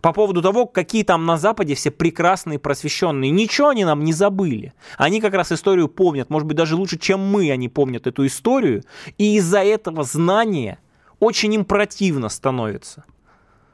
[0.00, 3.32] По поводу того, какие там на Западе все прекрасные, просвещенные.
[3.32, 4.72] Ничего они нам не забыли.
[4.96, 6.30] Они как раз историю помнят.
[6.30, 8.84] Может быть, даже лучше, чем мы, они помнят эту историю.
[9.16, 10.78] И из-за этого знания
[11.18, 13.04] очень им противно становится.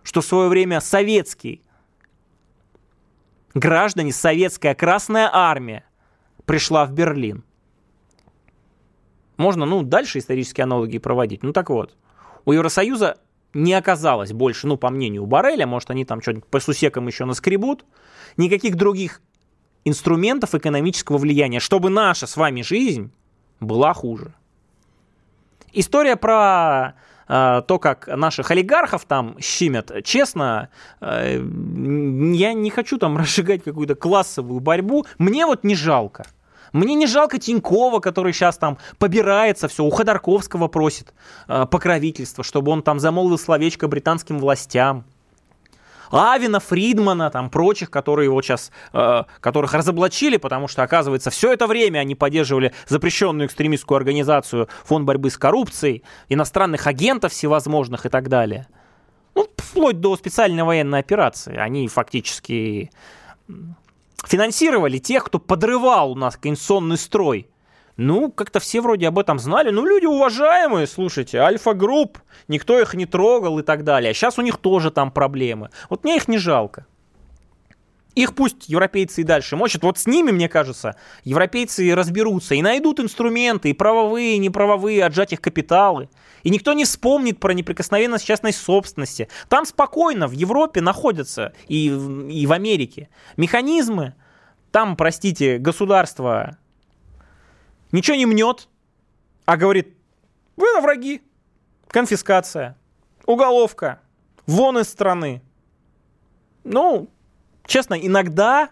[0.02, 1.60] Что в свое время советские
[3.52, 5.84] граждане, советская Красная Армия
[6.46, 7.44] пришла в Берлин.
[9.36, 11.42] Можно, ну, дальше исторические аналогии проводить.
[11.42, 11.96] Ну, так вот,
[12.44, 13.18] у Евросоюза
[13.54, 17.84] не оказалось больше, ну, по мнению Барреля, может, они там что-нибудь по сусекам еще наскребут,
[18.36, 19.22] никаких других
[19.84, 23.12] инструментов экономического влияния, чтобы наша с вами жизнь
[23.60, 24.34] была хуже.
[25.72, 26.94] История про
[27.28, 30.68] э, то, как наших олигархов там щемят, честно,
[31.00, 35.06] э, я не хочу там разжигать какую-то классовую борьбу.
[35.18, 36.26] Мне вот не жалко.
[36.74, 41.14] Мне не жалко Тинькова, который сейчас там побирается, все, у Ходорковского просит
[41.46, 45.04] э, покровительство, чтобы он там замолвил словечко британским властям.
[46.10, 51.68] Авина, Фридмана, там прочих, которые его сейчас, э, которых разоблачили, потому что, оказывается, все это
[51.68, 58.28] время они поддерживали запрещенную экстремистскую организацию Фонд борьбы с коррупцией, иностранных агентов всевозможных и так
[58.28, 58.66] далее.
[59.36, 61.56] Ну, вплоть до специальной военной операции.
[61.56, 62.90] Они фактически
[64.26, 67.48] финансировали тех, кто подрывал у нас конституционный строй.
[67.96, 69.70] Ну, как-то все вроде об этом знали.
[69.70, 74.10] Ну, люди уважаемые, слушайте, альфа-групп, никто их не трогал и так далее.
[74.10, 75.70] А сейчас у них тоже там проблемы.
[75.90, 76.86] Вот мне их не жалко.
[78.14, 79.82] Их пусть европейцы и дальше мочат.
[79.82, 85.32] Вот с ними, мне кажется, европейцы разберутся и найдут инструменты, и правовые, и неправовые, отжать
[85.32, 86.08] их капиталы.
[86.44, 89.28] И никто не вспомнит про неприкосновенность частной собственности.
[89.48, 94.14] Там спокойно в Европе находятся и, и в Америке механизмы.
[94.70, 96.56] Там, простите, государство
[97.90, 98.68] ничего не мнет,
[99.44, 99.94] а говорит,
[100.56, 101.22] вы враги,
[101.88, 102.76] конфискация,
[103.26, 104.00] уголовка,
[104.46, 105.42] вон из страны.
[106.64, 107.10] Ну,
[107.66, 108.70] честно, иногда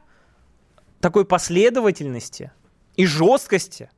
[1.00, 2.52] такой последовательности
[2.96, 3.90] и жесткости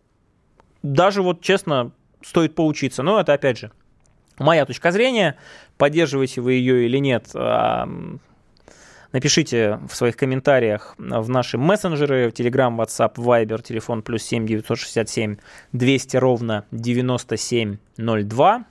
[0.85, 3.03] даже вот, честно, стоит поучиться.
[3.03, 3.73] Но это, опять же,
[4.39, 5.37] моя точка зрения.
[5.79, 7.31] Поддерживаете вы ее или нет,
[9.13, 15.37] напишите в своих комментариях в наши мессенджеры, в Telegram, WhatsApp, Viber, телефон плюс 7 967
[15.73, 18.65] 200 ровно 9702.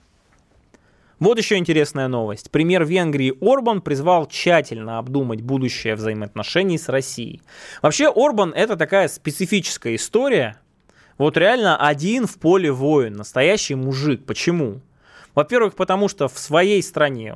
[1.19, 2.52] Вот еще интересная новость.
[2.52, 7.41] Премьер Венгрии Орбан призвал тщательно обдумать будущее взаимоотношений с Россией.
[7.82, 10.58] Вообще Орбан это такая специфическая история.
[11.17, 14.26] Вот реально один в поле воин, настоящий мужик.
[14.26, 14.82] Почему?
[15.36, 17.36] Во-первых, потому что в своей стране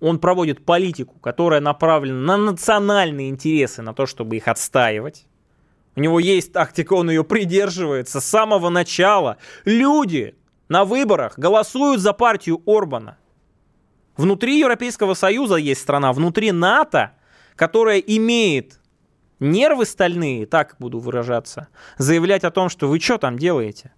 [0.00, 5.26] он проводит политику, которая направлена на национальные интересы, на то, чтобы их отстаивать.
[5.94, 9.36] У него есть тактика, он ее придерживается с самого начала.
[9.64, 10.34] Люди
[10.72, 13.18] на выборах голосуют за партию Орбана.
[14.16, 17.12] Внутри Европейского Союза есть страна, внутри НАТО,
[17.56, 18.80] которая имеет
[19.38, 23.92] нервы стальные, так буду выражаться, заявлять о том, что вы что там делаете?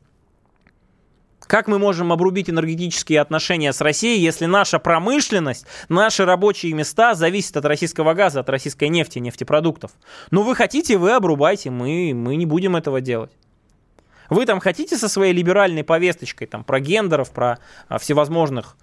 [1.39, 7.57] Как мы можем обрубить энергетические отношения с Россией, если наша промышленность, наши рабочие места зависят
[7.57, 9.93] от российского газа, от российской нефти, нефтепродуктов?
[10.33, 13.31] Ну, вы хотите, вы обрубайте, мы, мы не будем этого делать.
[14.31, 17.59] Вы там хотите со своей либеральной повесточкой там, про гендеров, про
[17.89, 18.77] а, всевозможных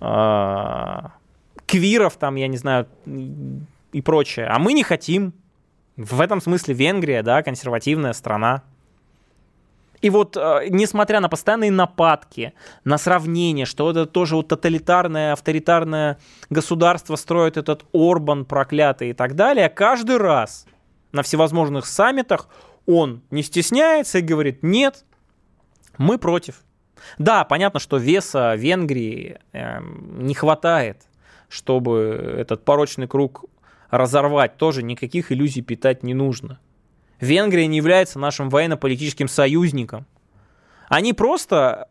[0.00, 1.12] а,
[1.66, 2.86] квиров, там, я не знаю,
[3.92, 4.46] и прочее.
[4.46, 5.32] А мы не хотим.
[5.96, 8.62] В этом смысле Венгрия, да, консервативная страна.
[10.00, 16.18] И вот, э, несмотря на постоянные нападки, на сравнение, что это тоже вот тоталитарное, авторитарное
[16.48, 20.66] государство строит этот Орбан проклятый и так далее, каждый раз
[21.12, 22.48] на всевозможных саммитах
[22.90, 25.04] он не стесняется и говорит, нет,
[25.98, 26.62] мы против.
[27.18, 31.02] Да, понятно, что веса Венгрии э, не хватает,
[31.48, 33.44] чтобы этот порочный круг
[33.90, 34.56] разорвать.
[34.56, 36.60] Тоже никаких иллюзий питать не нужно.
[37.20, 40.06] Венгрия не является нашим военно-политическим союзником.
[40.88, 41.88] Они просто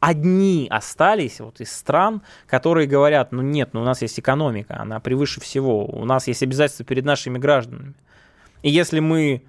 [0.00, 4.98] одни остались вот из стран, которые говорят, ну нет, ну у нас есть экономика, она
[4.98, 7.94] превыше всего, у нас есть обязательства перед нашими гражданами.
[8.62, 9.44] И если мы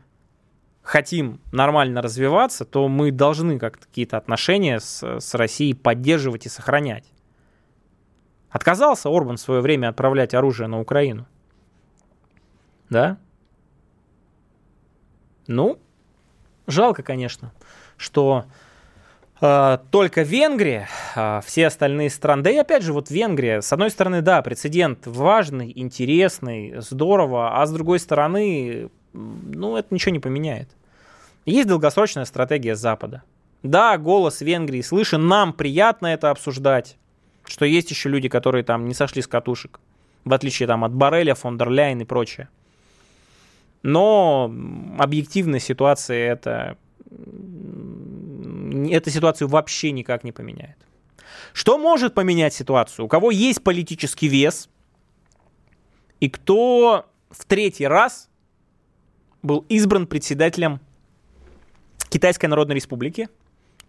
[0.84, 7.06] хотим нормально развиваться, то мы должны как-то какие-то отношения с, с Россией поддерживать и сохранять.
[8.50, 11.26] Отказался Орбан в свое время отправлять оружие на Украину.
[12.90, 13.18] Да?
[15.48, 15.80] Ну,
[16.68, 17.52] жалко, конечно,
[17.98, 18.46] что
[19.42, 23.90] э, только Венгрия, э, все остальные страны, да и опять же вот Венгрия, с одной
[23.90, 30.70] стороны, да, прецедент важный, интересный, здорово, а с другой стороны, ну, это ничего не поменяет.
[31.46, 33.24] Есть долгосрочная стратегия Запада.
[33.64, 36.98] Да, голос Венгрии слышен, нам приятно это обсуждать,
[37.46, 39.80] что есть еще люди, которые там не сошли с катушек,
[40.26, 42.50] в отличие там от Барреля, фон дер Ляйн и прочее.
[43.84, 44.54] Но
[44.98, 46.78] объективная ситуация это
[48.90, 50.78] эта ситуацию вообще никак не поменяет.
[51.54, 53.06] Что может поменять ситуацию?
[53.06, 54.70] У кого есть политический вес
[56.20, 58.30] и кто в третий раз
[59.44, 60.80] был избран председателем
[62.10, 63.30] Китайской Народной Республики,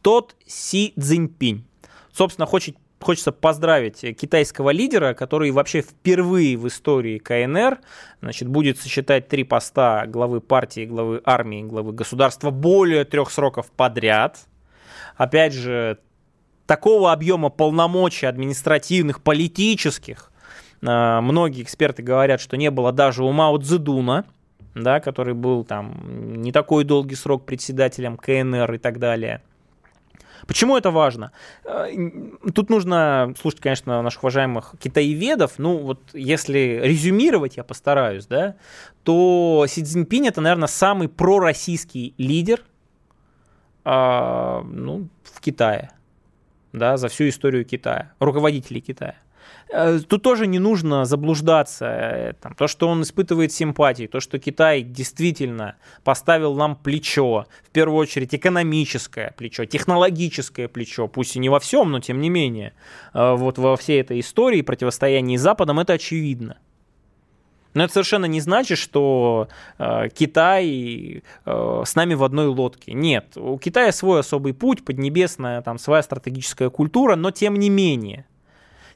[0.02, 1.64] тот Си Цзиньпинь.
[2.12, 7.80] Собственно, хочет хочется поздравить китайского лидера, который вообще впервые в истории КНР
[8.22, 14.46] значит, будет сочетать три поста главы партии, главы армии, главы государства более трех сроков подряд.
[15.16, 15.98] Опять же,
[16.66, 20.32] такого объема полномочий административных, политических,
[20.82, 24.24] а, многие эксперты говорят, что не было даже у Мао Цзэдуна,
[24.74, 29.42] да, который был там не такой долгий срок председателем КНР и так далее–
[30.46, 31.32] Почему это важно?
[31.64, 31.88] Э,
[32.54, 35.58] тут нужно слушать, конечно, наших уважаемых китаеведов.
[35.58, 38.56] Ну, вот если резюмировать, я постараюсь, да,
[39.02, 42.62] то Си Цзиньпинь это, наверное, самый пророссийский лидер
[43.84, 45.90] э, ну, в Китае,
[46.72, 49.16] да, за всю историю Китая, руководителей Китая.
[49.76, 51.86] Э, тут тоже не нужно заблуждаться.
[51.86, 57.70] Э, там, то, что он испытывает симпатии, то, что Китай действительно поставил нам плечо, в
[57.70, 62.72] первую очередь экономическое плечо, технологическое плечо, пусть и не во всем, но тем не менее,
[63.14, 66.58] э, вот во всей этой истории противостояния с Западом это очевидно.
[67.72, 72.92] Но это совершенно не значит, что э, Китай э, с нами в одной лодке.
[72.92, 78.26] Нет, у Китая свой особый путь, поднебесная, там своя стратегическая культура, но тем не менее–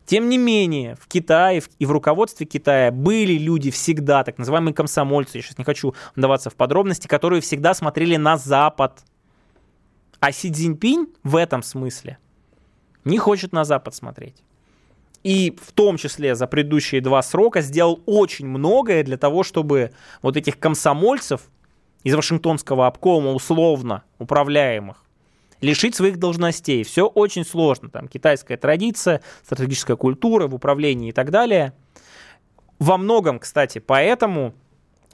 [0.08, 5.36] тем не менее, в Китае и в руководстве Китая были люди всегда, так называемые комсомольцы,
[5.36, 9.02] я сейчас не хочу вдаваться в подробности, которые всегда смотрели на Запад.
[10.18, 12.16] А Си Цзиньпинь в этом смысле
[13.04, 14.42] не хочет на Запад смотреть.
[15.24, 19.92] И в том числе за предыдущие два срока сделал очень многое для того, чтобы
[20.22, 21.42] вот этих комсомольцев
[22.02, 25.04] из Вашингтонского обкома условно управляемых
[25.60, 26.82] лишить своих должностей.
[26.84, 27.88] Все очень сложно.
[27.90, 31.72] Там китайская традиция, стратегическая культура в управлении и так далее.
[32.78, 34.54] Во многом, кстати, поэтому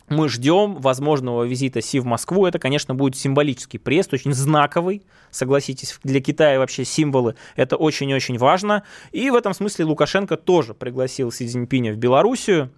[0.09, 2.47] мы ждем возможного визита Си в Москву.
[2.47, 5.03] Это, конечно, будет символический приезд, очень знаковый.
[5.31, 8.83] Согласитесь, для Китая вообще символы это очень-очень важно.
[9.13, 12.71] И в этом смысле Лукашенко тоже пригласил Си Цзиньпиня в Белоруссию.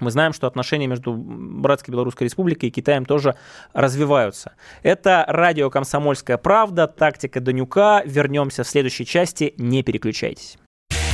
[0.00, 3.36] Мы знаем, что отношения между Братской Белорусской Республикой и Китаем тоже
[3.72, 4.52] развиваются.
[4.82, 8.02] Это радио «Комсомольская правда», тактика Данюка.
[8.04, 10.58] Вернемся в следующей части, не переключайтесь.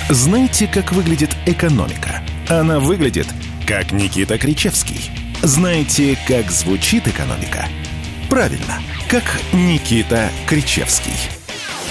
[0.09, 2.23] Знаете, как выглядит экономика?
[2.49, 3.27] Она выглядит,
[3.67, 5.11] как Никита Кричевский.
[5.43, 7.67] Знаете, как звучит экономика?
[8.31, 8.79] Правильно,
[9.11, 11.46] как Никита Кричевский.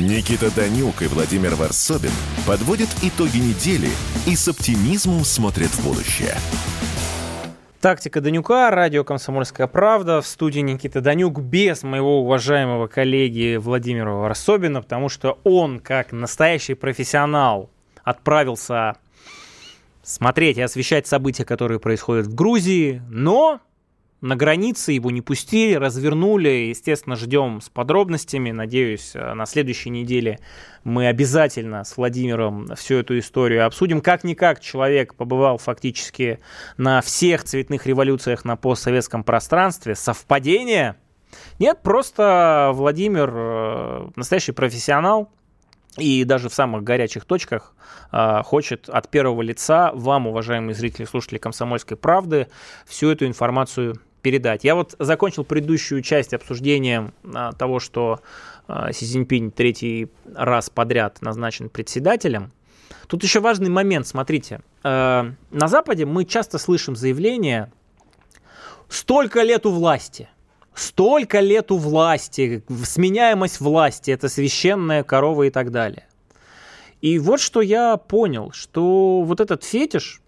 [0.00, 2.10] Никита Данюк и Владимир Варсобин
[2.46, 3.90] подводят итоги недели
[4.26, 6.34] и с оптимизмом смотрят в будущее.
[7.82, 10.22] Тактика Данюка, радио «Комсомольская правда».
[10.22, 16.74] В студии Никита Данюк без моего уважаемого коллеги Владимира Варсобина, потому что он, как настоящий
[16.74, 17.68] профессионал,
[18.02, 18.96] отправился
[20.02, 23.60] смотреть и освещать события, которые происходят в Грузии, но
[24.20, 26.68] на границе, его не пустили, развернули.
[26.68, 28.50] Естественно, ждем с подробностями.
[28.50, 30.38] Надеюсь, э, на следующей неделе
[30.84, 34.00] мы обязательно с Владимиром всю эту историю обсудим.
[34.00, 36.40] Как-никак человек побывал фактически
[36.76, 39.94] на всех цветных революциях на постсоветском пространстве.
[39.94, 40.96] Совпадение?
[41.58, 45.30] Нет, просто Владимир э, настоящий профессионал,
[45.96, 47.74] и даже в самых горячих точках
[48.12, 52.48] э, хочет от первого лица вам, уважаемые зрители и слушатели «Комсомольской правды»,
[52.86, 54.64] всю эту информацию передать.
[54.64, 58.20] Я вот закончил предыдущую часть обсуждения а, того, что
[58.68, 62.52] а, Си Цзиньпинь третий раз подряд назначен председателем.
[63.06, 64.60] Тут еще важный момент, смотрите.
[64.84, 67.72] Э, на Западе мы часто слышим заявление
[68.88, 70.28] «столько лет у власти»,
[70.74, 76.06] «столько лет у власти», «сменяемость власти», «это священная корова» и так далее.
[77.00, 80.19] И вот что я понял, что вот этот фетиш,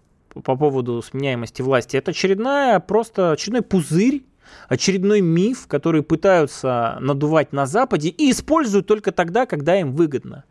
[0.43, 4.23] по поводу сменяемости власти, это очередная, просто очередной пузырь,
[4.67, 10.45] очередной миф, который пытаются надувать на Западе и используют только тогда, когда им выгодно.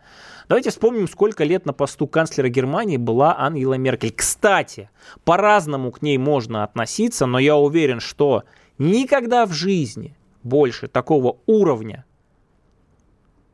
[0.48, 4.12] Давайте вспомним, сколько лет на посту канцлера Германии была Ангела Меркель.
[4.12, 4.90] Кстати,
[5.24, 8.44] по-разному к ней можно относиться, но я уверен, что
[8.78, 12.04] никогда в жизни больше такого уровня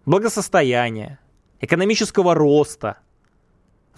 [0.06, 1.18] благосостояния,
[1.60, 2.98] экономического роста–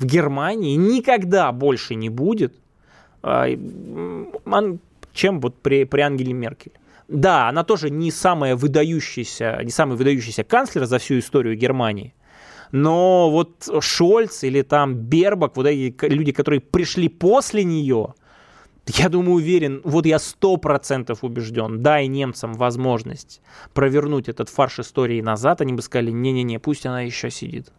[0.01, 2.55] в Германии никогда больше не будет,
[3.23, 3.47] а,
[5.13, 6.73] чем вот при, при Ангеле Меркель.
[7.07, 12.15] Да, она тоже не самая выдающаяся, не самый выдающийся канцлер за всю историю Германии.
[12.73, 18.15] Но вот Шольц или там Бербак, вот эти люди, которые пришли после нее,
[18.87, 23.43] я думаю, уверен, вот я сто процентов убежден, дай немцам возможность
[23.75, 27.73] провернуть этот фарш истории назад, они бы сказали, не-не-не, пусть она еще сидит.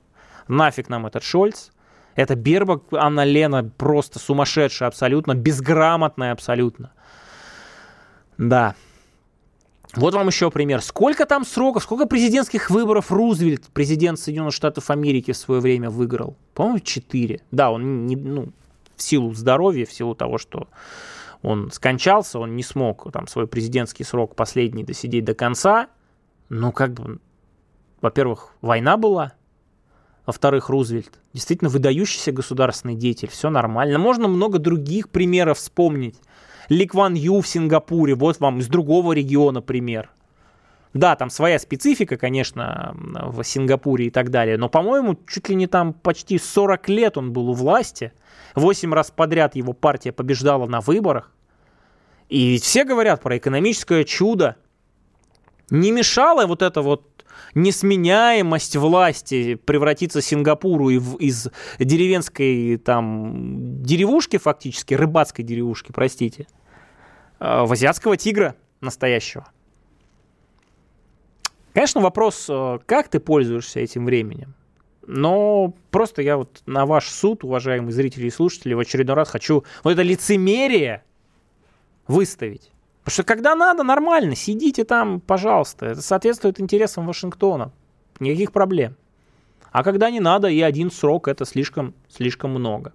[0.47, 1.71] Нафиг нам этот Шольц,
[2.15, 6.91] это Бербак, Анна Лена просто сумасшедшая абсолютно, безграмотная абсолютно.
[8.37, 8.75] Да.
[9.95, 10.81] Вот вам еще пример.
[10.81, 16.37] Сколько там сроков, сколько президентских выборов Рузвельт, президент Соединенных Штатов Америки в свое время выиграл?
[16.53, 17.41] По-моему, четыре.
[17.51, 18.49] Да, он не, ну,
[18.95, 20.67] в силу здоровья, в силу того, что
[21.41, 25.87] он скончался, он не смог там свой президентский срок последний досидеть до конца.
[26.49, 27.19] Ну, как бы,
[27.99, 29.33] во-первых, война была,
[30.25, 31.19] во-вторых, Рузвельт.
[31.33, 33.97] Действительно выдающийся государственный деятель, все нормально.
[33.97, 36.15] Можно много других примеров вспомнить.
[36.69, 40.09] Ли Кван Ю в Сингапуре, вот вам из другого региона пример.
[40.93, 45.67] Да, там своя специфика, конечно, в Сингапуре и так далее, но, по-моему, чуть ли не
[45.67, 48.11] там почти 40 лет он был у власти.
[48.55, 51.31] Восемь раз подряд его партия побеждала на выборах.
[52.27, 54.57] И все говорят про экономическое чудо.
[55.69, 57.10] Не мешало вот это вот
[57.55, 61.47] несменяемость власти превратиться Сингапуру из
[61.79, 66.47] деревенской там деревушки фактически, рыбацкой деревушки, простите,
[67.39, 69.47] э, в азиатского тигра настоящего.
[71.73, 74.55] Конечно, вопрос, э, как ты пользуешься этим временем.
[75.07, 79.63] Но просто я вот на ваш суд, уважаемые зрители и слушатели, в очередной раз хочу
[79.83, 81.03] вот это лицемерие
[82.07, 82.70] выставить.
[83.03, 85.87] Потому что когда надо, нормально, сидите там, пожалуйста.
[85.87, 87.71] Это соответствует интересам Вашингтона.
[88.19, 88.95] Никаких проблем.
[89.71, 92.93] А когда не надо, и один срок это слишком, слишком много.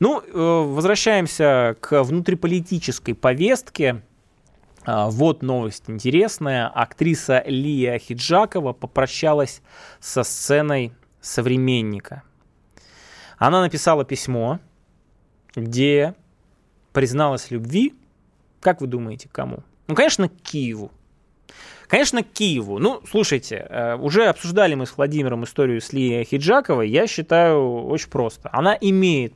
[0.00, 4.02] Ну, э, возвращаемся к внутриполитической повестке.
[4.84, 6.68] А, вот новость интересная.
[6.68, 9.62] Актриса Лия Хиджакова попрощалась
[10.00, 12.22] со сценой «Современника».
[13.38, 14.60] Она написала письмо,
[15.54, 16.14] где
[16.92, 17.94] призналась любви
[18.60, 19.62] как вы думаете, кому?
[19.86, 20.90] Ну, конечно, Киеву.
[21.88, 22.78] Конечно, Киеву.
[22.78, 26.88] Ну, слушайте, э, уже обсуждали мы с Владимиром историю с Ли Хиджаковой.
[26.88, 28.50] Я считаю очень просто.
[28.52, 29.32] Она имеет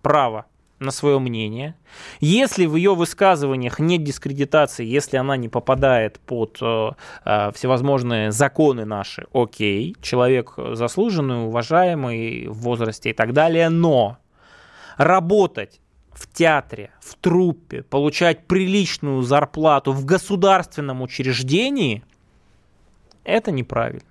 [0.00, 0.46] право
[0.78, 1.74] на свое мнение.
[2.20, 6.90] Если в ее высказываниях нет дискредитации, если она не попадает под э,
[7.26, 14.16] э, всевозможные законы наши, окей, человек заслуженный, уважаемый в возрасте и так далее, но
[14.96, 15.80] работать
[16.20, 22.04] в театре, в труппе, получать приличную зарплату в государственном учреждении,
[23.24, 24.02] это неправильно.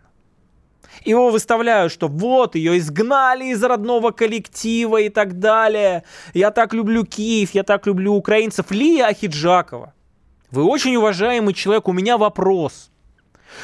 [1.05, 6.03] Его выставляют, что вот, ее изгнали из родного коллектива и так далее.
[6.33, 8.71] Я так люблю Киев, я так люблю украинцев.
[8.71, 9.93] Лия Ахиджакова,
[10.49, 12.89] вы очень уважаемый человек, у меня вопрос.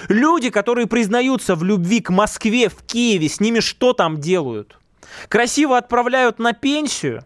[0.08, 4.78] Люди, которые признаются в любви к Москве, в Киеве, с ними что там делают?
[5.30, 7.26] Красиво отправляют на пенсию?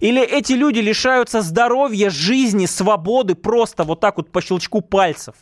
[0.00, 5.34] Или эти люди лишаются здоровья, жизни, свободы просто вот так вот по щелчку пальцев?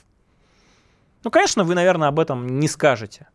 [1.25, 3.29] Ну, конечно, вы, наверное, об этом не скажете.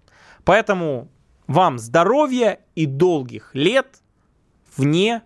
[0.44, 1.10] Поэтому
[1.48, 4.02] вам здоровья и долгих лет
[4.76, 5.22] вне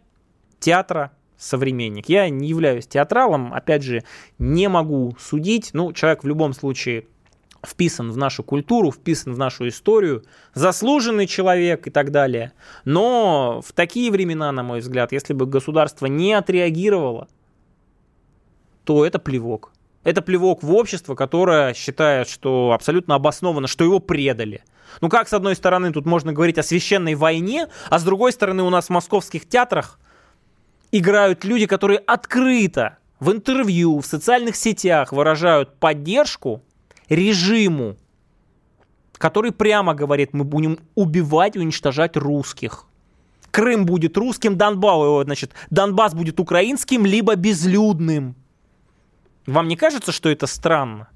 [0.59, 2.09] театра современник.
[2.09, 4.03] Я не являюсь театралом, опять же,
[4.39, 5.71] не могу судить.
[5.73, 7.07] Ну, человек в любом случае
[7.68, 12.53] вписан в нашу культуру, вписан в нашу историю, заслуженный человек и так далее.
[12.86, 17.28] Но в такие времена, на мой взгляд, если бы государство не отреагировало,
[18.84, 19.74] то это плевок.
[20.03, 24.63] Это плевок в общество, которое считает, что абсолютно обоснованно, что его предали.
[25.01, 28.63] Ну как, с одной стороны, тут можно говорить о священной войне, а с другой стороны,
[28.63, 29.99] у нас в московских театрах
[30.91, 36.63] играют люди, которые открыто в интервью, в социальных сетях выражают поддержку
[37.09, 37.95] режиму,
[39.13, 42.85] который прямо говорит, мы будем убивать и уничтожать русских.
[43.51, 48.35] Крым будет русским, Донбасс, значит, Донбасс будет украинским, либо безлюдным.
[49.45, 51.07] Вам не кажется, что это странно?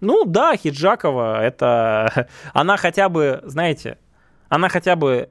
[0.00, 2.28] Ну да, Хиджакова, это...
[2.52, 3.98] Она хотя бы, знаете,
[4.48, 5.30] она хотя бы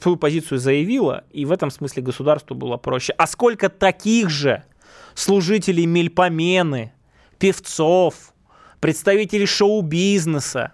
[0.00, 3.12] свою позицию заявила, и в этом смысле государству было проще.
[3.18, 4.64] А сколько таких же
[5.14, 6.94] служителей мельпомены,
[7.38, 8.32] певцов,
[8.80, 10.72] представителей шоу-бизнеса,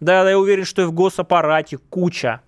[0.00, 2.40] да, я уверен, что и в госаппарате куча,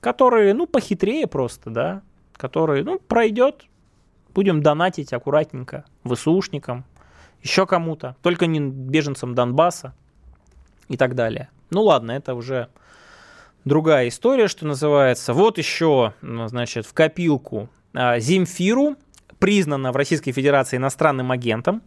[0.00, 2.02] которые, ну, похитрее просто, да,
[2.36, 3.66] которые, ну, пройдет,
[4.34, 6.84] будем донатить аккуратненько ВСУшникам,
[7.42, 9.94] еще кому-то, только не беженцам Донбасса
[10.88, 11.48] и так далее.
[11.70, 12.68] Ну ладно, это уже
[13.64, 15.32] другая история, что называется.
[15.32, 18.96] Вот еще, значит, в копилку а, Земфиру,
[19.38, 21.82] признана в Российской Федерации иностранным агентом,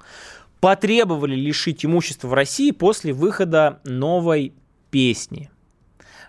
[0.64, 4.53] потребовали лишить имущества в России после выхода новой
[4.91, 5.49] песни.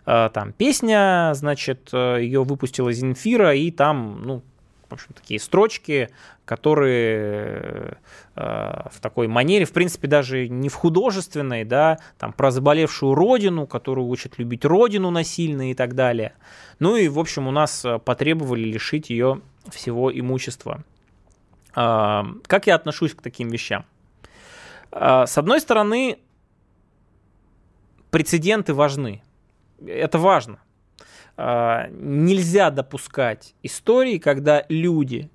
[0.06, 4.42] А, там песня, значит, э, ее выпустила Земфира, и там, ну,
[4.90, 6.08] в общем, такие строчки,
[6.46, 7.96] которые
[8.34, 13.68] э, в такой манере, в принципе, даже не в художественной, да, там про заболевшую родину,
[13.68, 16.32] которую учат любить родину насильно и так далее.
[16.80, 20.82] Ну и, в общем, у нас э, потребовали лишить ее всего имущества.
[21.76, 23.84] Э, как я отношусь к таким вещам?
[24.94, 26.18] Э, с одной стороны,
[28.10, 29.22] прецеденты важны.
[29.84, 30.60] Это важно.
[31.36, 35.28] А, нельзя допускать истории, когда люди,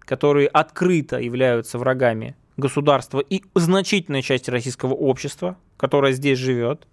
[0.00, 6.88] которые открыто являются врагами государства и значительная часть российского общества, которая здесь живет,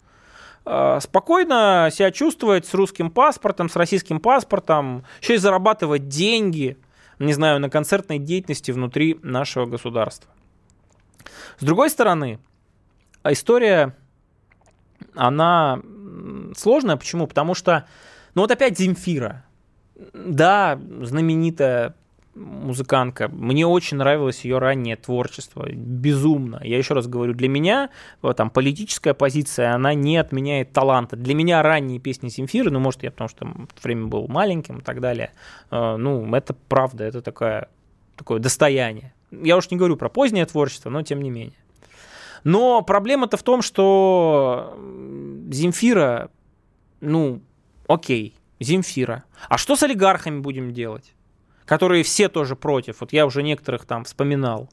[0.63, 6.77] а, спокойно себя чувствовать с русским паспортом, с российским паспортом, еще и зарабатывать деньги,
[7.17, 10.29] не знаю, на концертной деятельности внутри нашего государства.
[11.59, 12.39] С другой стороны,
[13.23, 13.95] история,
[15.13, 15.81] она
[16.55, 16.97] сложная.
[16.97, 17.27] Почему?
[17.27, 17.85] Потому что
[18.35, 19.45] ну вот опять Земфира.
[20.13, 21.95] Да, знаменитая
[22.35, 23.29] музыкантка.
[23.29, 25.65] Мне очень нравилось ее раннее творчество.
[25.71, 26.59] Безумно.
[26.63, 27.89] Я еще раз говорю, для меня
[28.35, 31.15] там политическая позиция, она не отменяет таланта.
[31.15, 33.47] Для меня ранние песни Земфиры, ну, может, я потому что
[33.81, 35.31] время был маленьким и так далее,
[35.71, 37.69] э, ну, это правда, это такое,
[38.17, 39.13] такое достояние.
[39.43, 41.57] Я уж не говорю про позднее творчество, но тем не менее.
[42.43, 44.77] Но проблема-то в том, что
[45.49, 46.29] Земфира,
[47.01, 47.41] ну,
[47.87, 49.23] Окей, Земфира.
[49.47, 51.13] А что с олигархами будем делать?
[51.65, 53.01] Которые все тоже против.
[53.01, 54.69] Вот я уже некоторых там вспоминал.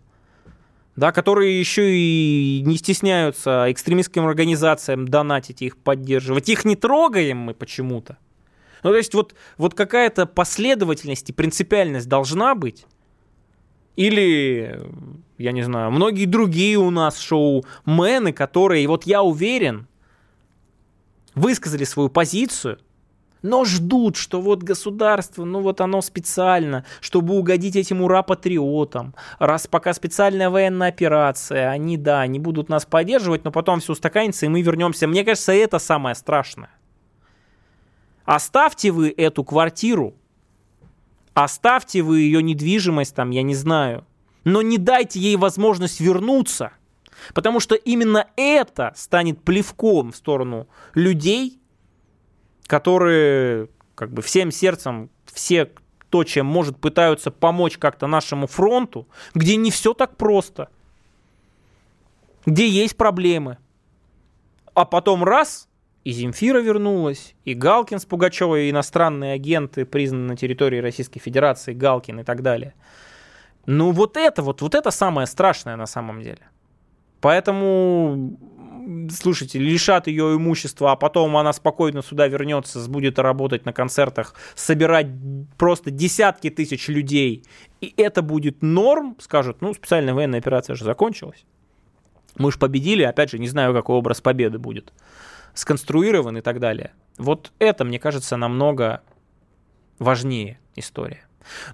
[0.95, 6.49] Да, которые еще и не стесняются экстремистским организациям донатить их поддерживать.
[6.51, 8.19] Их не трогаем мы почему-то.
[8.83, 12.85] Ну, то есть вот, вот какая-то последовательность и принципиальность должна быть.
[13.97, 14.81] Или,
[15.39, 19.87] я не знаю, многие другие у нас шоумены, которые, вот я уверен,
[21.35, 22.79] высказали свою позицию–
[23.43, 29.93] но ждут, что вот государство, ну вот оно специально, чтобы угодить этим ура-патриотам, раз пока
[29.93, 34.63] специальная военная операция, они, да, они будут нас поддерживать, но потом все устаканится, и мы
[34.63, 35.07] вернемся.
[35.07, 36.71] Мне кажется, это самое страшное.
[38.25, 40.15] Оставьте вы эту квартиру,
[41.35, 44.07] оставьте вы ее недвижимость там, я не знаю,
[44.45, 46.73] но не дайте ей возможность вернуться,
[47.35, 51.61] потому что именно это станет плевком в сторону людей,
[52.67, 55.67] которые как бы всем сердцем, все,
[55.99, 60.69] кто чем может, пытаются помочь как-то нашему фронту, где не все так просто,
[62.47, 63.59] где есть проблемы.
[64.75, 65.69] А потом раз,
[66.05, 71.75] и Земфира вернулась, и Галкин с Пугачевой, и иностранные агенты, признаны на территории Российской Федерации,
[71.75, 72.75] Галкин и так далее.
[73.67, 76.43] Ну вот это вот, вот это самое страшное на самом деле.
[77.21, 78.37] Поэтому
[79.11, 85.07] слушайте, лишат ее имущества, а потом она спокойно сюда вернется, будет работать на концертах, собирать
[85.57, 87.45] просто десятки тысяч людей,
[87.81, 91.45] и это будет норм, скажут, ну, специальная военная операция же закончилась.
[92.37, 94.93] Мы же победили, опять же, не знаю, какой образ победы будет
[95.55, 96.93] сконструирован и так далее.
[97.19, 99.03] Вот это, мне кажется, намного
[99.99, 101.25] важнее история.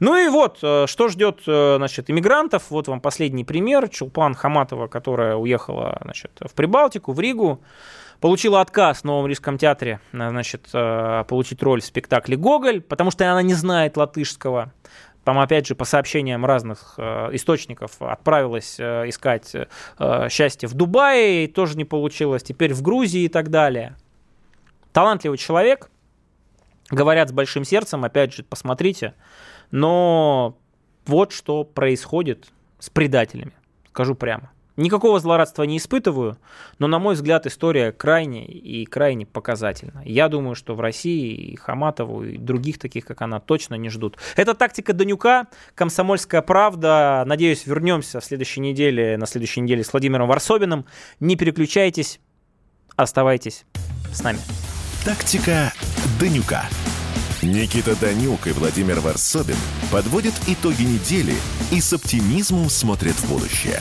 [0.01, 2.70] Ну и вот, э, что ждет, э, значит, иммигрантов.
[2.70, 3.89] Вот вам последний пример.
[3.89, 7.62] Чулпан Хаматова, которая уехала, значит, в Прибалтику, в Ригу,
[8.20, 13.31] получила отказ в Новом Рижском театре, э, значит, получить роль в спектакле «Гоголь», потому что
[13.31, 14.72] она не знает латышского.
[15.29, 21.45] Там, опять же, по сообщениям разных э, источников отправилась э, искать э, счастье в Дубае,
[21.45, 23.95] и тоже не получилось, теперь в Грузии и так далее.
[24.95, 25.91] Талантливый человек,
[26.89, 29.12] говорят с большим сердцем, опять же, посмотрите,
[29.70, 30.57] но
[31.05, 32.49] вот что происходит
[32.79, 33.53] с предателями,
[33.91, 34.51] скажу прямо.
[34.79, 36.39] Никакого злорадства не испытываю,
[36.79, 40.03] но, на мой взгляд, история крайне и крайне показательна.
[40.05, 44.18] Я думаю, что в России и Хаматову, и других таких, как она, точно не ждут.
[44.37, 47.24] Это тактика Данюка, комсомольская правда.
[47.26, 50.87] Надеюсь, вернемся в следующей неделе, на следующей неделе с Владимиром Варсобиным.
[51.18, 52.20] Не переключайтесь,
[52.95, 53.64] оставайтесь
[54.12, 54.39] с нами.
[55.05, 55.72] Тактика
[56.20, 56.62] Данюка.
[57.43, 59.57] Никита Данюк и Владимир Варсобин
[59.91, 61.35] подводят итоги недели
[61.72, 63.81] и с оптимизмом смотрят в будущее.